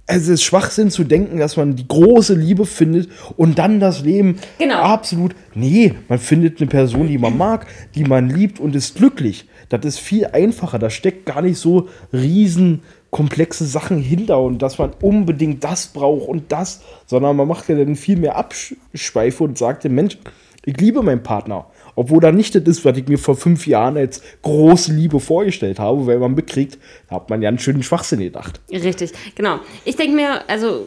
[0.09, 4.39] es ist Schwachsinn zu denken, dass man die große Liebe findet und dann das Leben
[4.57, 4.75] Genau.
[4.77, 5.35] absolut.
[5.53, 9.49] Nee, man findet eine Person, die man mag, die man liebt und ist glücklich.
[9.67, 10.79] Das ist viel einfacher.
[10.79, 16.29] Da steckt gar nicht so riesen komplexe Sachen hinter und dass man unbedingt das braucht
[16.29, 20.17] und das, sondern man macht ja dann viel mehr Abschweife und sagt dem Mensch,
[20.63, 21.65] ich liebe meinen Partner.
[21.97, 25.79] Obwohl da nicht das ist, was ich mir vor fünf Jahren als große Liebe vorgestellt
[25.79, 26.77] habe, weil man bekriegt,
[27.09, 28.61] da hat man ja einen schönen Schwachsinn gedacht.
[28.71, 29.61] Richtig, genau.
[29.83, 30.85] Ich denke mir, also,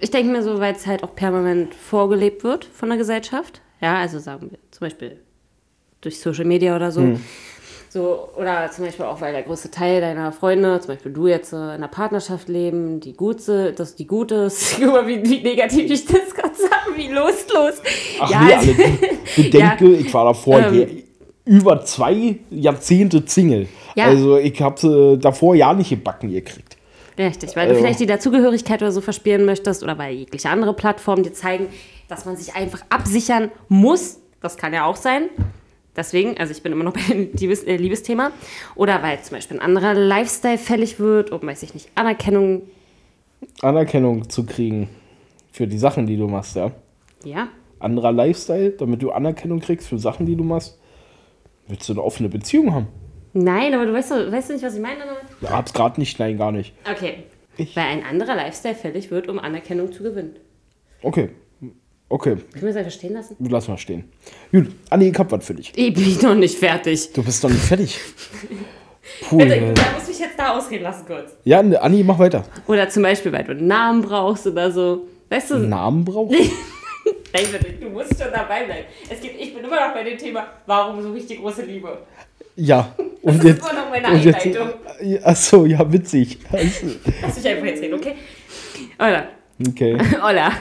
[0.00, 3.60] ich denke mir so, weil es halt auch permanent vorgelebt wird von der Gesellschaft.
[3.82, 5.18] Ja, also sagen wir zum Beispiel
[6.00, 7.02] durch Social Media oder so.
[7.90, 11.52] So, oder zum Beispiel auch, weil der größte Teil deiner Freunde, zum Beispiel du jetzt
[11.52, 14.76] äh, in einer Partnerschaft leben, die gut sind, dass die gut ist.
[14.80, 17.80] Guck mal, wie, wie negativ ich das gerade sage, wie lustlos.
[18.20, 18.72] Ach ja, nee, also-
[19.36, 21.02] ich denke, ich war davor Ähm.
[21.46, 23.68] über zwei Jahrzehnte Single.
[23.94, 24.04] Ja.
[24.06, 26.76] Also ich habe äh, davor ja nicht gebacken gekriegt.
[27.18, 30.74] Richtig, weil du Also- vielleicht die Dazugehörigkeit oder so verspielen möchtest oder weil jegliche andere
[30.74, 31.68] Plattformen dir zeigen,
[32.06, 34.18] dass man sich einfach absichern muss.
[34.42, 35.30] Das kann ja auch sein.
[35.98, 38.30] Deswegen, also ich bin immer noch bei dem Liebes, äh, Liebesthema.
[38.76, 42.62] Oder weil zum Beispiel ein anderer Lifestyle fällig wird, um, weiß ich nicht, Anerkennung.
[43.60, 44.88] Anerkennung zu kriegen
[45.52, 46.70] für die Sachen, die du machst, ja.
[47.24, 47.48] Ja,
[47.80, 50.78] Anderer Lifestyle, damit du Anerkennung kriegst für Sachen, die du machst.
[51.68, 52.86] Willst du eine offene Beziehung haben?
[53.34, 55.00] nein, aber du weißt, doch- weißt du nicht, was ich meine?
[55.42, 56.74] Ja, hab's gerade nicht, nein, gar nicht.
[56.90, 57.24] Okay.
[57.56, 60.36] Ich- Weil ein anderer Lifestyle fällig wird, um Anerkennung zu gewinnen.
[61.02, 61.30] Okay.
[62.10, 63.36] Okay, Können wir das einfach stehen lassen?
[63.38, 64.04] lass mal stehen.
[64.50, 65.72] Gut, Anni, ich hab was für dich.
[65.76, 67.12] Ich bin noch nicht fertig.
[67.12, 67.98] Du bist doch nicht fertig.
[69.28, 69.40] Puh.
[69.40, 71.32] Äh, da muss ich jetzt da ausreden lassen kurz.
[71.44, 72.44] Ja, ne, Anni, mach weiter.
[72.66, 75.06] Oder zum Beispiel, weil du einen Namen brauchst oder so.
[75.28, 76.30] Weißt du, Namen braucht?
[77.32, 77.44] Nein,
[77.80, 78.86] du musst schon dabei bleiben.
[79.10, 81.98] Es gibt, ich bin immer noch bei dem Thema, warum suche ich die große Liebe?
[82.56, 82.94] Ja.
[83.22, 83.62] Und Das jetzt.
[83.62, 84.68] ist immer noch meine jetzt Einleitung.
[85.24, 86.38] achso, ja, witzig.
[86.50, 86.86] Also,
[87.22, 88.14] Lass mich einfach jetzt reden, okay?
[88.98, 89.28] Hola.
[89.66, 89.98] Okay.
[90.22, 90.52] Hola.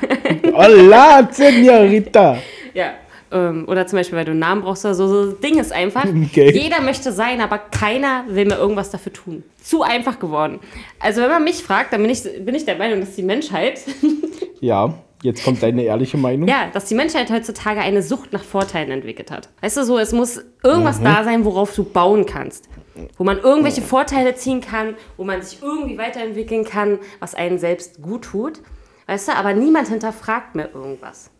[0.53, 2.37] Hola, Senorita.
[2.73, 2.93] ja.
[3.29, 5.07] Ähm, oder zum Beispiel, weil du einen Namen brauchst oder so.
[5.07, 6.49] So das Ding ist einfach, Okay.
[6.51, 9.43] jeder möchte sein, aber keiner will mir irgendwas dafür tun.
[9.61, 10.59] Zu einfach geworden.
[10.99, 13.81] Also wenn man mich fragt, dann bin ich, bin ich der Meinung, dass die Menschheit,
[14.61, 16.47] Ja, jetzt kommt deine ehrliche Meinung.
[16.47, 19.49] ja, dass die Menschheit heutzutage eine Sucht nach Vorteilen entwickelt hat.
[19.61, 22.69] Weißt du so, es muss irgendwas da sein, worauf du bauen kannst.
[23.17, 28.01] Wo man irgendwelche Vorteile ziehen kann, wo man sich irgendwie weiterentwickeln kann, was einen selbst
[28.01, 28.61] gut tut.
[29.07, 31.31] Weißt du, aber niemand hinterfragt mehr irgendwas.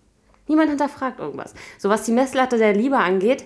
[0.48, 1.54] Niemand hinterfragt irgendwas.
[1.78, 3.46] So was die Messlatte der Liebe angeht,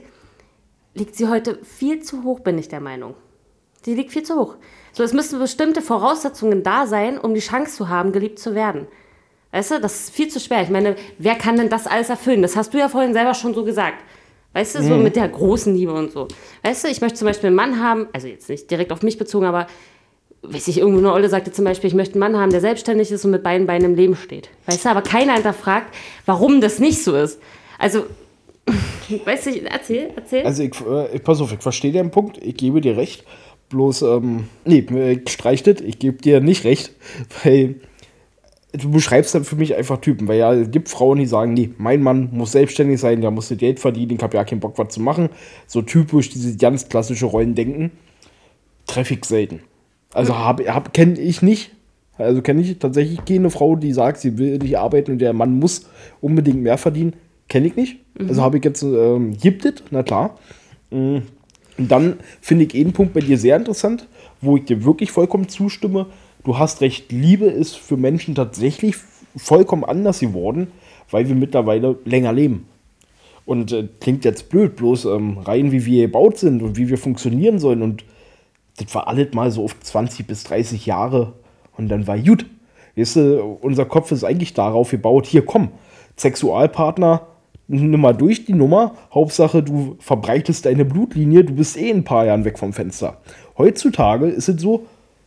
[0.93, 3.15] liegt sie heute viel zu hoch, bin ich der Meinung.
[3.85, 4.55] Die liegt viel zu hoch.
[4.93, 8.87] So, es müssen bestimmte Voraussetzungen da sein, um die Chance zu haben, geliebt zu werden.
[9.51, 10.61] Weißt du, das ist viel zu schwer.
[10.61, 12.41] Ich meine, wer kann denn das alles erfüllen?
[12.41, 14.03] Das hast du ja vorhin selber schon so gesagt.
[14.53, 16.27] Weißt du, so mit der großen Liebe und so.
[16.61, 19.17] Weißt du, ich möchte zum Beispiel einen Mann haben, also jetzt nicht direkt auf mich
[19.17, 19.67] bezogen, aber
[20.43, 23.11] weiß ich, irgendwo eine Olle sagte zum Beispiel, ich möchte einen Mann haben, der selbstständig
[23.11, 24.49] ist und mit beiden Beinen im Leben steht.
[24.65, 25.93] Weißt du, aber keiner hinterfragt,
[26.25, 27.39] warum das nicht so ist.
[27.77, 28.05] Also,
[29.25, 30.45] weißt du, erzähl, erzähl.
[30.45, 33.23] Also ich, äh, pass auf, ich verstehe den Punkt, ich gebe dir recht.
[33.69, 36.91] Bloß, ähm, nee, ich streich das, ich gebe dir nicht recht,
[37.43, 37.75] weil
[38.73, 41.69] du beschreibst dann für mich einfach Typen, weil ja, es gibt Frauen, die sagen, nee,
[41.77, 44.93] mein Mann muss selbstständig sein, der muss Geld verdienen, ich habe ja keinen Bock, was
[44.93, 45.29] zu machen.
[45.67, 47.91] So typisch diese ganz klassische Rollendenken,
[48.87, 49.61] treffe ich selten.
[50.13, 51.71] Also habe hab, kenne ich nicht,
[52.17, 55.59] also kenne ich tatsächlich keine Frau, die sagt, sie will nicht arbeiten und der Mann
[55.59, 55.87] muss
[56.19, 57.13] unbedingt mehr verdienen.
[57.47, 57.97] Kenne ich nicht.
[58.19, 60.37] Also habe ich jetzt, ähm, gibt es, na klar.
[60.89, 61.17] Mm.
[61.77, 64.07] Und dann finde ich einen Punkt bei dir sehr interessant,
[64.41, 66.07] wo ich dir wirklich vollkommen zustimme.
[66.43, 68.95] Du hast recht, Liebe ist für Menschen tatsächlich
[69.35, 70.67] vollkommen anders geworden,
[71.09, 72.67] weil wir mittlerweile länger leben.
[73.45, 76.97] Und äh, klingt jetzt blöd, bloß ähm, rein wie wir gebaut sind und wie wir
[76.97, 77.81] funktionieren sollen.
[77.81, 78.03] Und
[78.83, 81.33] das war alles mal so auf 20 bis 30 Jahre
[81.77, 82.45] und dann war gut.
[82.95, 85.69] Weißt du, unser Kopf ist eigentlich darauf gebaut, hier komm,
[86.17, 87.27] Sexualpartner,
[87.67, 88.95] nimm mal durch die Nummer.
[89.13, 93.17] Hauptsache, du verbreitest deine Blutlinie, du bist eh ein paar Jahren weg vom Fenster.
[93.57, 94.85] Heutzutage ist es so,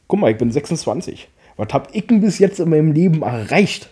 [0.08, 1.28] guck mal, ich bin 26.
[1.56, 3.90] Was hab ich denn bis jetzt in meinem Leben erreicht?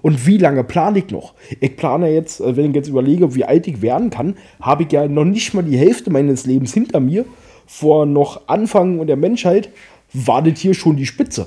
[0.00, 1.34] Und wie lange plane ich noch?
[1.60, 4.92] Ich plane jetzt, äh, wenn ich jetzt überlege, wie alt ich werden kann, habe ich
[4.92, 7.26] ja noch nicht mal die Hälfte meines Lebens hinter mir.
[7.66, 9.70] Vor noch Anfang der Menschheit
[10.12, 11.46] war das hier schon die Spitze.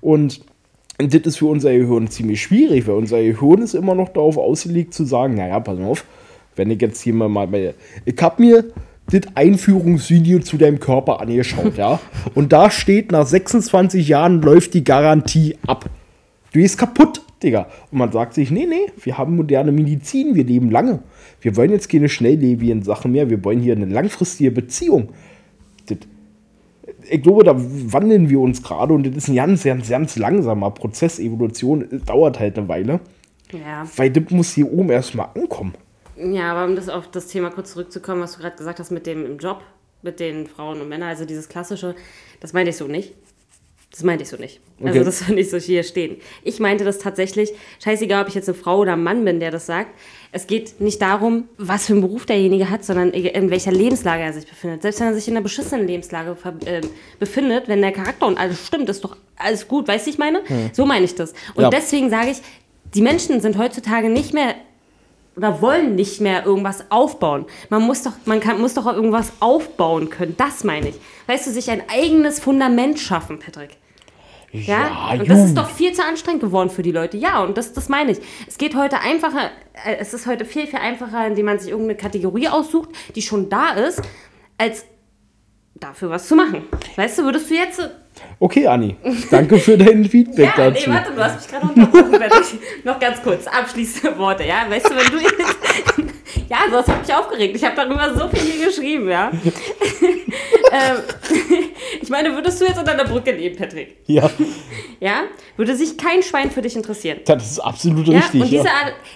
[0.00, 0.40] Und
[0.98, 4.92] das ist für unser Gehirn ziemlich schwierig, weil unser Gehirn ist immer noch darauf ausgelegt
[4.92, 6.04] zu sagen, naja, pass auf,
[6.56, 7.74] wenn ich jetzt hier mal, mal
[8.04, 8.64] ich habe mir
[9.10, 12.00] das Einführungsvideo zu deinem Körper angeschaut, ja,
[12.34, 15.88] und da steht, nach 26 Jahren läuft die Garantie ab.
[16.52, 17.68] Du bist kaputt, Digga.
[17.90, 21.00] Und man sagt sich, nee, nee, wir haben moderne Medizin, wir leben lange.
[21.40, 25.10] Wir wollen jetzt keine schnelllebigen Sachen mehr, wir wollen hier eine langfristige Beziehung.
[25.86, 25.98] Das,
[27.08, 30.70] ich glaube, da wandeln wir uns gerade und das ist ein ganz, ganz, ganz langsamer
[30.70, 31.18] Prozess.
[31.18, 33.00] Evolution dauert halt eine Weile,
[33.52, 33.86] ja.
[33.96, 35.74] weil das muss hier oben erstmal ankommen.
[36.16, 39.06] Ja, aber um das auf das Thema kurz zurückzukommen, was du gerade gesagt hast mit
[39.06, 39.62] dem im Job,
[40.02, 41.94] mit den Frauen und Männern, also dieses klassische,
[42.40, 43.14] das meinte ich so nicht.
[43.92, 44.60] Das meinte ich so nicht.
[44.80, 45.04] Also Okay.
[45.04, 46.16] das finde ich so hier stehen.
[46.44, 47.50] Ich meinte das tatsächlich,
[47.82, 49.90] scheißegal, ob ich jetzt eine Frau oder ein Mann bin, der das sagt.
[50.30, 54.32] Es geht nicht darum, was für einen Beruf derjenige hat, sondern in welcher Lebenslage er
[54.32, 54.82] sich befindet.
[54.82, 56.36] Selbst wenn er sich in einer beschissenen Lebenslage
[56.66, 56.82] äh,
[57.18, 60.42] befindet, wenn der Charakter und alles stimmt, ist doch alles gut, weißt du, ich meine?
[60.72, 61.34] So meine ich das.
[61.54, 61.70] Und Ja.
[61.70, 62.38] deswegen sage ich,
[62.94, 64.54] die Menschen sind heutzutage nicht mehr
[65.36, 67.44] oder wollen nicht mehr irgendwas aufbauen.
[67.70, 70.34] Man muss doch, man kann, muss doch irgendwas aufbauen können.
[70.36, 70.94] Das meine ich.
[71.26, 73.76] Weißt du, sich ein eigenes Fundament schaffen, Patrick.
[74.52, 77.16] Ja, und das ist doch viel zu anstrengend geworden für die Leute.
[77.16, 78.18] Ja, und das, das meine ich.
[78.48, 79.50] Es geht heute einfacher,
[79.84, 83.48] äh, es ist heute viel, viel einfacher, indem man sich irgendeine Kategorie aussucht, die schon
[83.48, 84.02] da ist,
[84.58, 84.84] als
[85.74, 86.64] dafür was zu machen.
[86.96, 87.80] Weißt du, würdest du jetzt.
[88.38, 88.96] Okay, Anni,
[89.30, 90.90] danke für dein Feedback Ja, nee, dazu.
[90.90, 92.58] warte, du hast mich gerade unterbrochen.
[92.84, 94.66] Noch ganz kurz, abschließende Worte, ja?
[94.68, 96.10] Weißt du, wenn du jetzt.
[96.50, 97.56] ja, das hat mich aufgeregt.
[97.56, 99.30] Ich habe darüber so viel hier geschrieben, ja?
[100.72, 100.96] ähm,
[102.10, 103.98] ich meine, würdest du jetzt unter einer Brücke leben, Patrick?
[104.06, 104.28] Ja,
[104.98, 105.22] Ja?
[105.56, 107.20] Würde sich kein Schwein für dich interessieren.
[107.24, 108.18] das ist absolut Ja?
[108.18, 108.40] richtig.
[108.42, 108.72] Und diese, ja.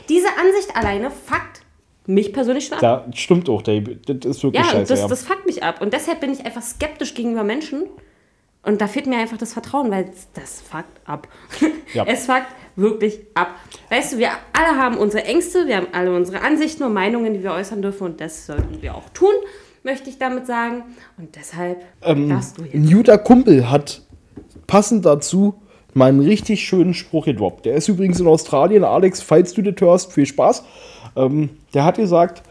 [0.09, 1.63] diese Ansicht alleine fuckt
[2.07, 2.83] mich persönlich schon ab.
[2.83, 3.97] Ja, stimmt auch, Dave.
[3.97, 4.93] Das ist wirklich Ja, scheiße.
[4.93, 5.09] das, ja.
[5.09, 5.81] das fuckt mich ab.
[5.81, 7.89] Und deshalb bin ich einfach skeptisch gegenüber Menschen.
[8.63, 11.27] Und da fehlt mir einfach das Vertrauen, weil das fuckt ab.
[11.95, 12.05] Ja.
[12.07, 13.57] Es fuckt wirklich ab.
[13.91, 17.43] Weißt du, wir alle haben unsere Ängste, wir haben alle unsere Ansichten und Meinungen, die
[17.43, 18.05] wir äußern dürfen.
[18.05, 19.35] Und das sollten wir auch tun,
[19.85, 20.83] möchte ich damit sagen.
[21.17, 22.75] Und deshalb Ähm, darfst du jetzt.
[22.75, 24.03] Ein guter Kumpel hat
[24.67, 25.55] passend dazu
[25.93, 27.67] mal einen richtig schönen Spruch gedroppt.
[27.67, 28.83] Der ist übrigens in Australien.
[28.83, 30.65] Alex, falls du das hörst, viel Spaß.
[31.17, 32.43] Ähm, der hat gesagt,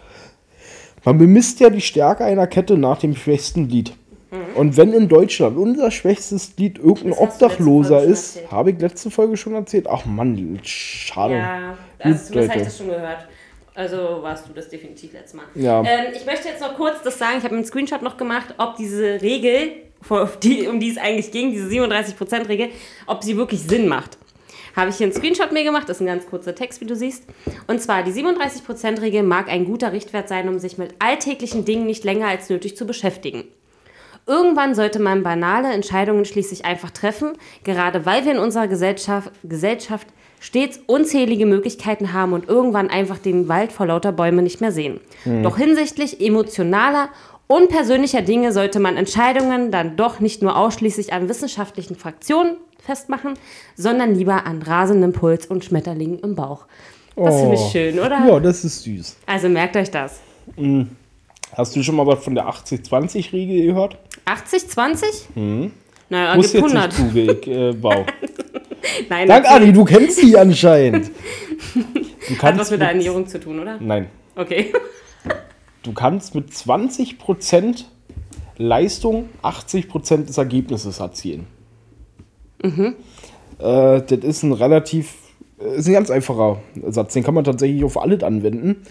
[1.04, 3.94] man bemisst ja die Stärke einer Kette nach dem schwächsten Glied.
[4.56, 7.18] Und wenn in Deutschland unser schwächstes Glied irgendein Mhm.
[7.20, 9.86] Obdachloser ist, habe ich letzte Folge schon erzählt.
[9.88, 11.36] Ach Mann, schade.
[11.36, 13.28] Ja, also zumindest habe ich das schon gehört.
[13.76, 15.45] Also warst du das definitiv letztes Mal.
[15.55, 15.82] Ja.
[15.82, 18.76] Ähm, ich möchte jetzt noch kurz das sagen, ich habe einen Screenshot noch gemacht, ob
[18.76, 19.71] diese Regel,
[20.43, 22.69] die, um die es eigentlich ging, diese 37%-Regel,
[23.07, 24.17] ob sie wirklich Sinn macht.
[24.76, 26.95] Habe ich hier einen Screenshot mir gemacht, das ist ein ganz kurzer Text, wie du
[26.95, 27.26] siehst.
[27.67, 32.03] Und zwar, die 37%-Regel mag ein guter Richtwert sein, um sich mit alltäglichen Dingen nicht
[32.03, 33.45] länger als nötig zu beschäftigen.
[34.26, 40.07] Irgendwann sollte man banale Entscheidungen schließlich einfach treffen, gerade weil wir in unserer Gesellschaft, Gesellschaft
[40.44, 45.00] stets unzählige Möglichkeiten haben und irgendwann einfach den Wald vor lauter Bäume nicht mehr sehen.
[45.41, 47.08] Doch hinsichtlich emotionaler
[47.48, 53.36] und persönlicher Dinge sollte man Entscheidungen dann doch nicht nur ausschließlich an wissenschaftlichen Fraktionen festmachen,
[53.78, 56.66] sondern lieber an rasendem Puls und Schmetterlingen im Bauch.
[57.16, 57.70] Das finde ich Oh.
[57.72, 58.26] schön, oder?
[58.28, 59.16] Ja, das ist süß.
[59.26, 60.20] Also merkt euch das.
[61.56, 63.98] Hast du schon mal was von der 80-20-Regel gehört?
[64.26, 65.10] 80, 20?
[65.36, 65.72] Mhm.
[66.10, 67.14] Naja, Muss gibt jetzt 100.
[67.14, 67.48] nicht.
[67.48, 68.06] Ich, äh, wow.
[69.10, 71.12] Nein, Dank, Anni, du kennst die anscheinend.
[72.26, 73.78] Du hat kannst was mit der Ernährung zu tun, oder?
[73.82, 74.08] Nein.
[74.38, 74.72] Okay.
[75.82, 77.84] Du kannst mit 20%
[78.58, 81.48] Leistung 80% des Ergebnisses erzielen.
[82.64, 82.96] Mhm.
[83.60, 85.16] Äh, das ist ein relativ,
[85.60, 87.12] äh, ist ein ganz einfacher Satz.
[87.12, 88.84] Den kann man tatsächlich auf alles anwenden.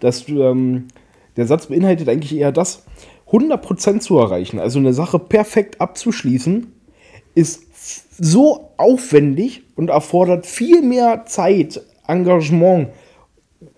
[0.00, 0.88] Das, ähm,
[1.36, 2.86] der Satz beinhaltet eigentlich eher das,
[3.30, 6.72] 100% zu erreichen, also eine Sache perfekt abzuschließen,
[7.36, 7.69] ist
[8.18, 12.88] so aufwendig und erfordert viel mehr Zeit, Engagement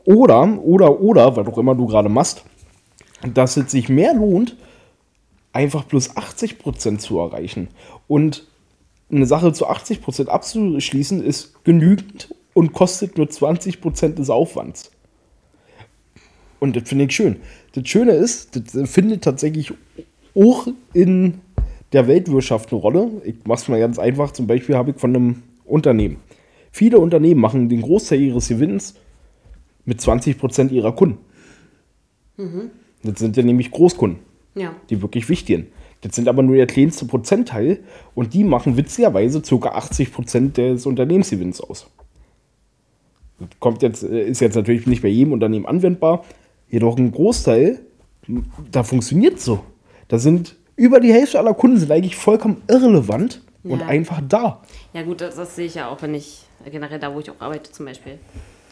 [0.05, 2.45] oder, oder, oder, was auch immer du gerade machst,
[3.35, 4.57] dass es sich mehr lohnt,
[5.53, 7.69] einfach plus 80% zu erreichen.
[8.09, 8.47] Und
[9.11, 14.91] eine Sache zu 80% abzuschließen, ist genügend und kostet nur 20% des Aufwands.
[16.61, 17.41] Und das finde ich schön.
[17.75, 19.73] Das Schöne ist, das findet tatsächlich
[20.35, 21.41] auch in
[21.93, 23.11] der Weltwirtschaft eine Rolle.
[23.25, 24.33] Ich mache es mal ganz einfach.
[24.33, 26.17] Zum Beispiel habe ich von einem Unternehmen.
[26.71, 28.95] Viele Unternehmen machen den Großteil ihres Gewinns
[29.85, 31.19] mit 20% ihrer Kunden.
[33.03, 34.19] Das sind ja nämlich Großkunden
[34.55, 34.75] Ja.
[34.91, 35.67] die wirklich wichtigen.
[36.01, 37.81] Das sind aber nur der kleinste Prozentteil
[38.15, 39.77] und die machen witzigerweise ca.
[39.79, 41.87] 80% des Unternehmensgewinns aus.
[43.39, 46.25] Das kommt jetzt, äh, ist jetzt natürlich nicht bei jedem Unternehmen anwendbar,
[46.69, 47.81] jedoch ein Großteil,
[48.71, 49.61] da funktioniert so.
[50.09, 53.87] Da sind über die Hälfte aller Kunden sind eigentlich vollkommen irrelevant und Ja.
[53.87, 54.61] einfach da.
[54.93, 57.41] Ja gut, das, das sehe ich ja auch, wenn ich, generell da, wo ich auch
[57.41, 58.19] arbeite zum Beispiel.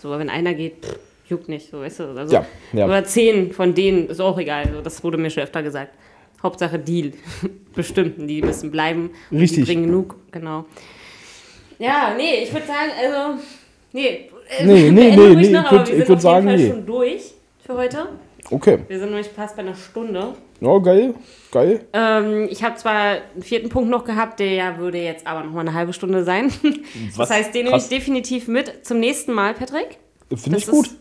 [0.02, 0.98] So, wenn einer geht, pff,
[1.28, 2.04] juckt nicht, so weißt du.
[2.18, 2.86] Also, Ja, ja.
[2.86, 4.68] Oder zehn von denen, ist auch egal.
[4.74, 5.92] So, das wurde mir schon öfter gesagt.
[6.42, 7.12] Hauptsache Deal.
[7.74, 9.10] Bestimmten, die müssen bleiben.
[9.30, 9.66] und Die Richtig.
[9.66, 10.64] bringen genug, genau.
[11.78, 13.40] Ja, nee, ich würde sagen, also,
[13.92, 14.28] nee.
[14.58, 16.48] äh, Nee, nee, nee, nee, noch, ich aber würd- wir ich sind würd auf sagen,
[16.48, 16.70] jeden Fall nee.
[16.72, 17.22] schon durch
[17.64, 18.08] für heute.
[18.50, 18.78] Okay.
[18.88, 20.34] Wir sind nämlich fast bei einer Stunde.
[20.60, 21.14] Ja, geil.
[21.50, 21.84] Geil.
[21.92, 25.60] Ähm, ich habe zwar einen vierten Punkt noch gehabt, der würde jetzt aber noch mal
[25.60, 26.52] eine halbe Stunde sein.
[27.14, 27.28] Was?
[27.28, 29.98] Das heißt, den nehme ich definitiv mit zum nächsten Mal, Patrick.
[30.34, 30.86] Finde ich gut.
[30.86, 30.96] ist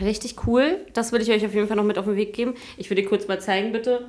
[0.00, 0.78] Richtig cool.
[0.92, 2.54] Das würde ich euch auf jeden Fall noch mit auf den Weg geben.
[2.76, 4.06] Ich würde dir kurz mal zeigen, bitte.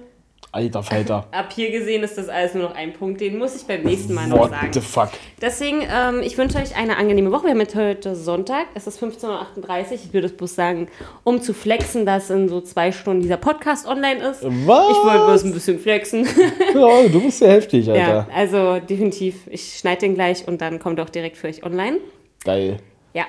[0.51, 1.27] Alter Falter.
[1.31, 3.21] Ab hier gesehen ist das alles nur noch ein Punkt.
[3.21, 4.73] Den muss ich beim nächsten Mal noch What sagen.
[4.73, 5.09] the fuck?
[5.39, 7.43] Deswegen, ähm, ich wünsche euch eine angenehme Woche.
[7.43, 8.65] Wir haben jetzt heute Sonntag.
[8.73, 9.91] Es ist 15.38 Uhr.
[9.93, 10.87] Ich würde es bloß sagen,
[11.23, 14.41] um zu flexen, dass in so zwei Stunden dieser Podcast online ist.
[14.43, 14.89] Was?
[14.91, 16.27] Ich wollte bloß ein bisschen flexen.
[16.73, 18.27] Ja, du bist ja heftig, ja, Alter.
[18.33, 19.47] also definitiv.
[19.49, 21.97] Ich schneide den gleich und dann kommt er auch direkt für euch online.
[22.43, 22.77] Geil.
[23.13, 23.25] Ja.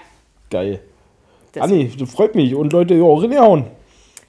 [0.50, 0.80] Geil.
[1.52, 2.54] Das- Anni, das freut mich.
[2.54, 3.64] Und Leute, ja, reinhauen.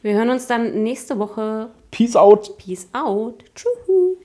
[0.01, 1.69] Wir hören uns dann nächste Woche.
[1.91, 2.57] Peace out.
[2.57, 3.43] Peace out.
[3.53, 4.20] Tschüss.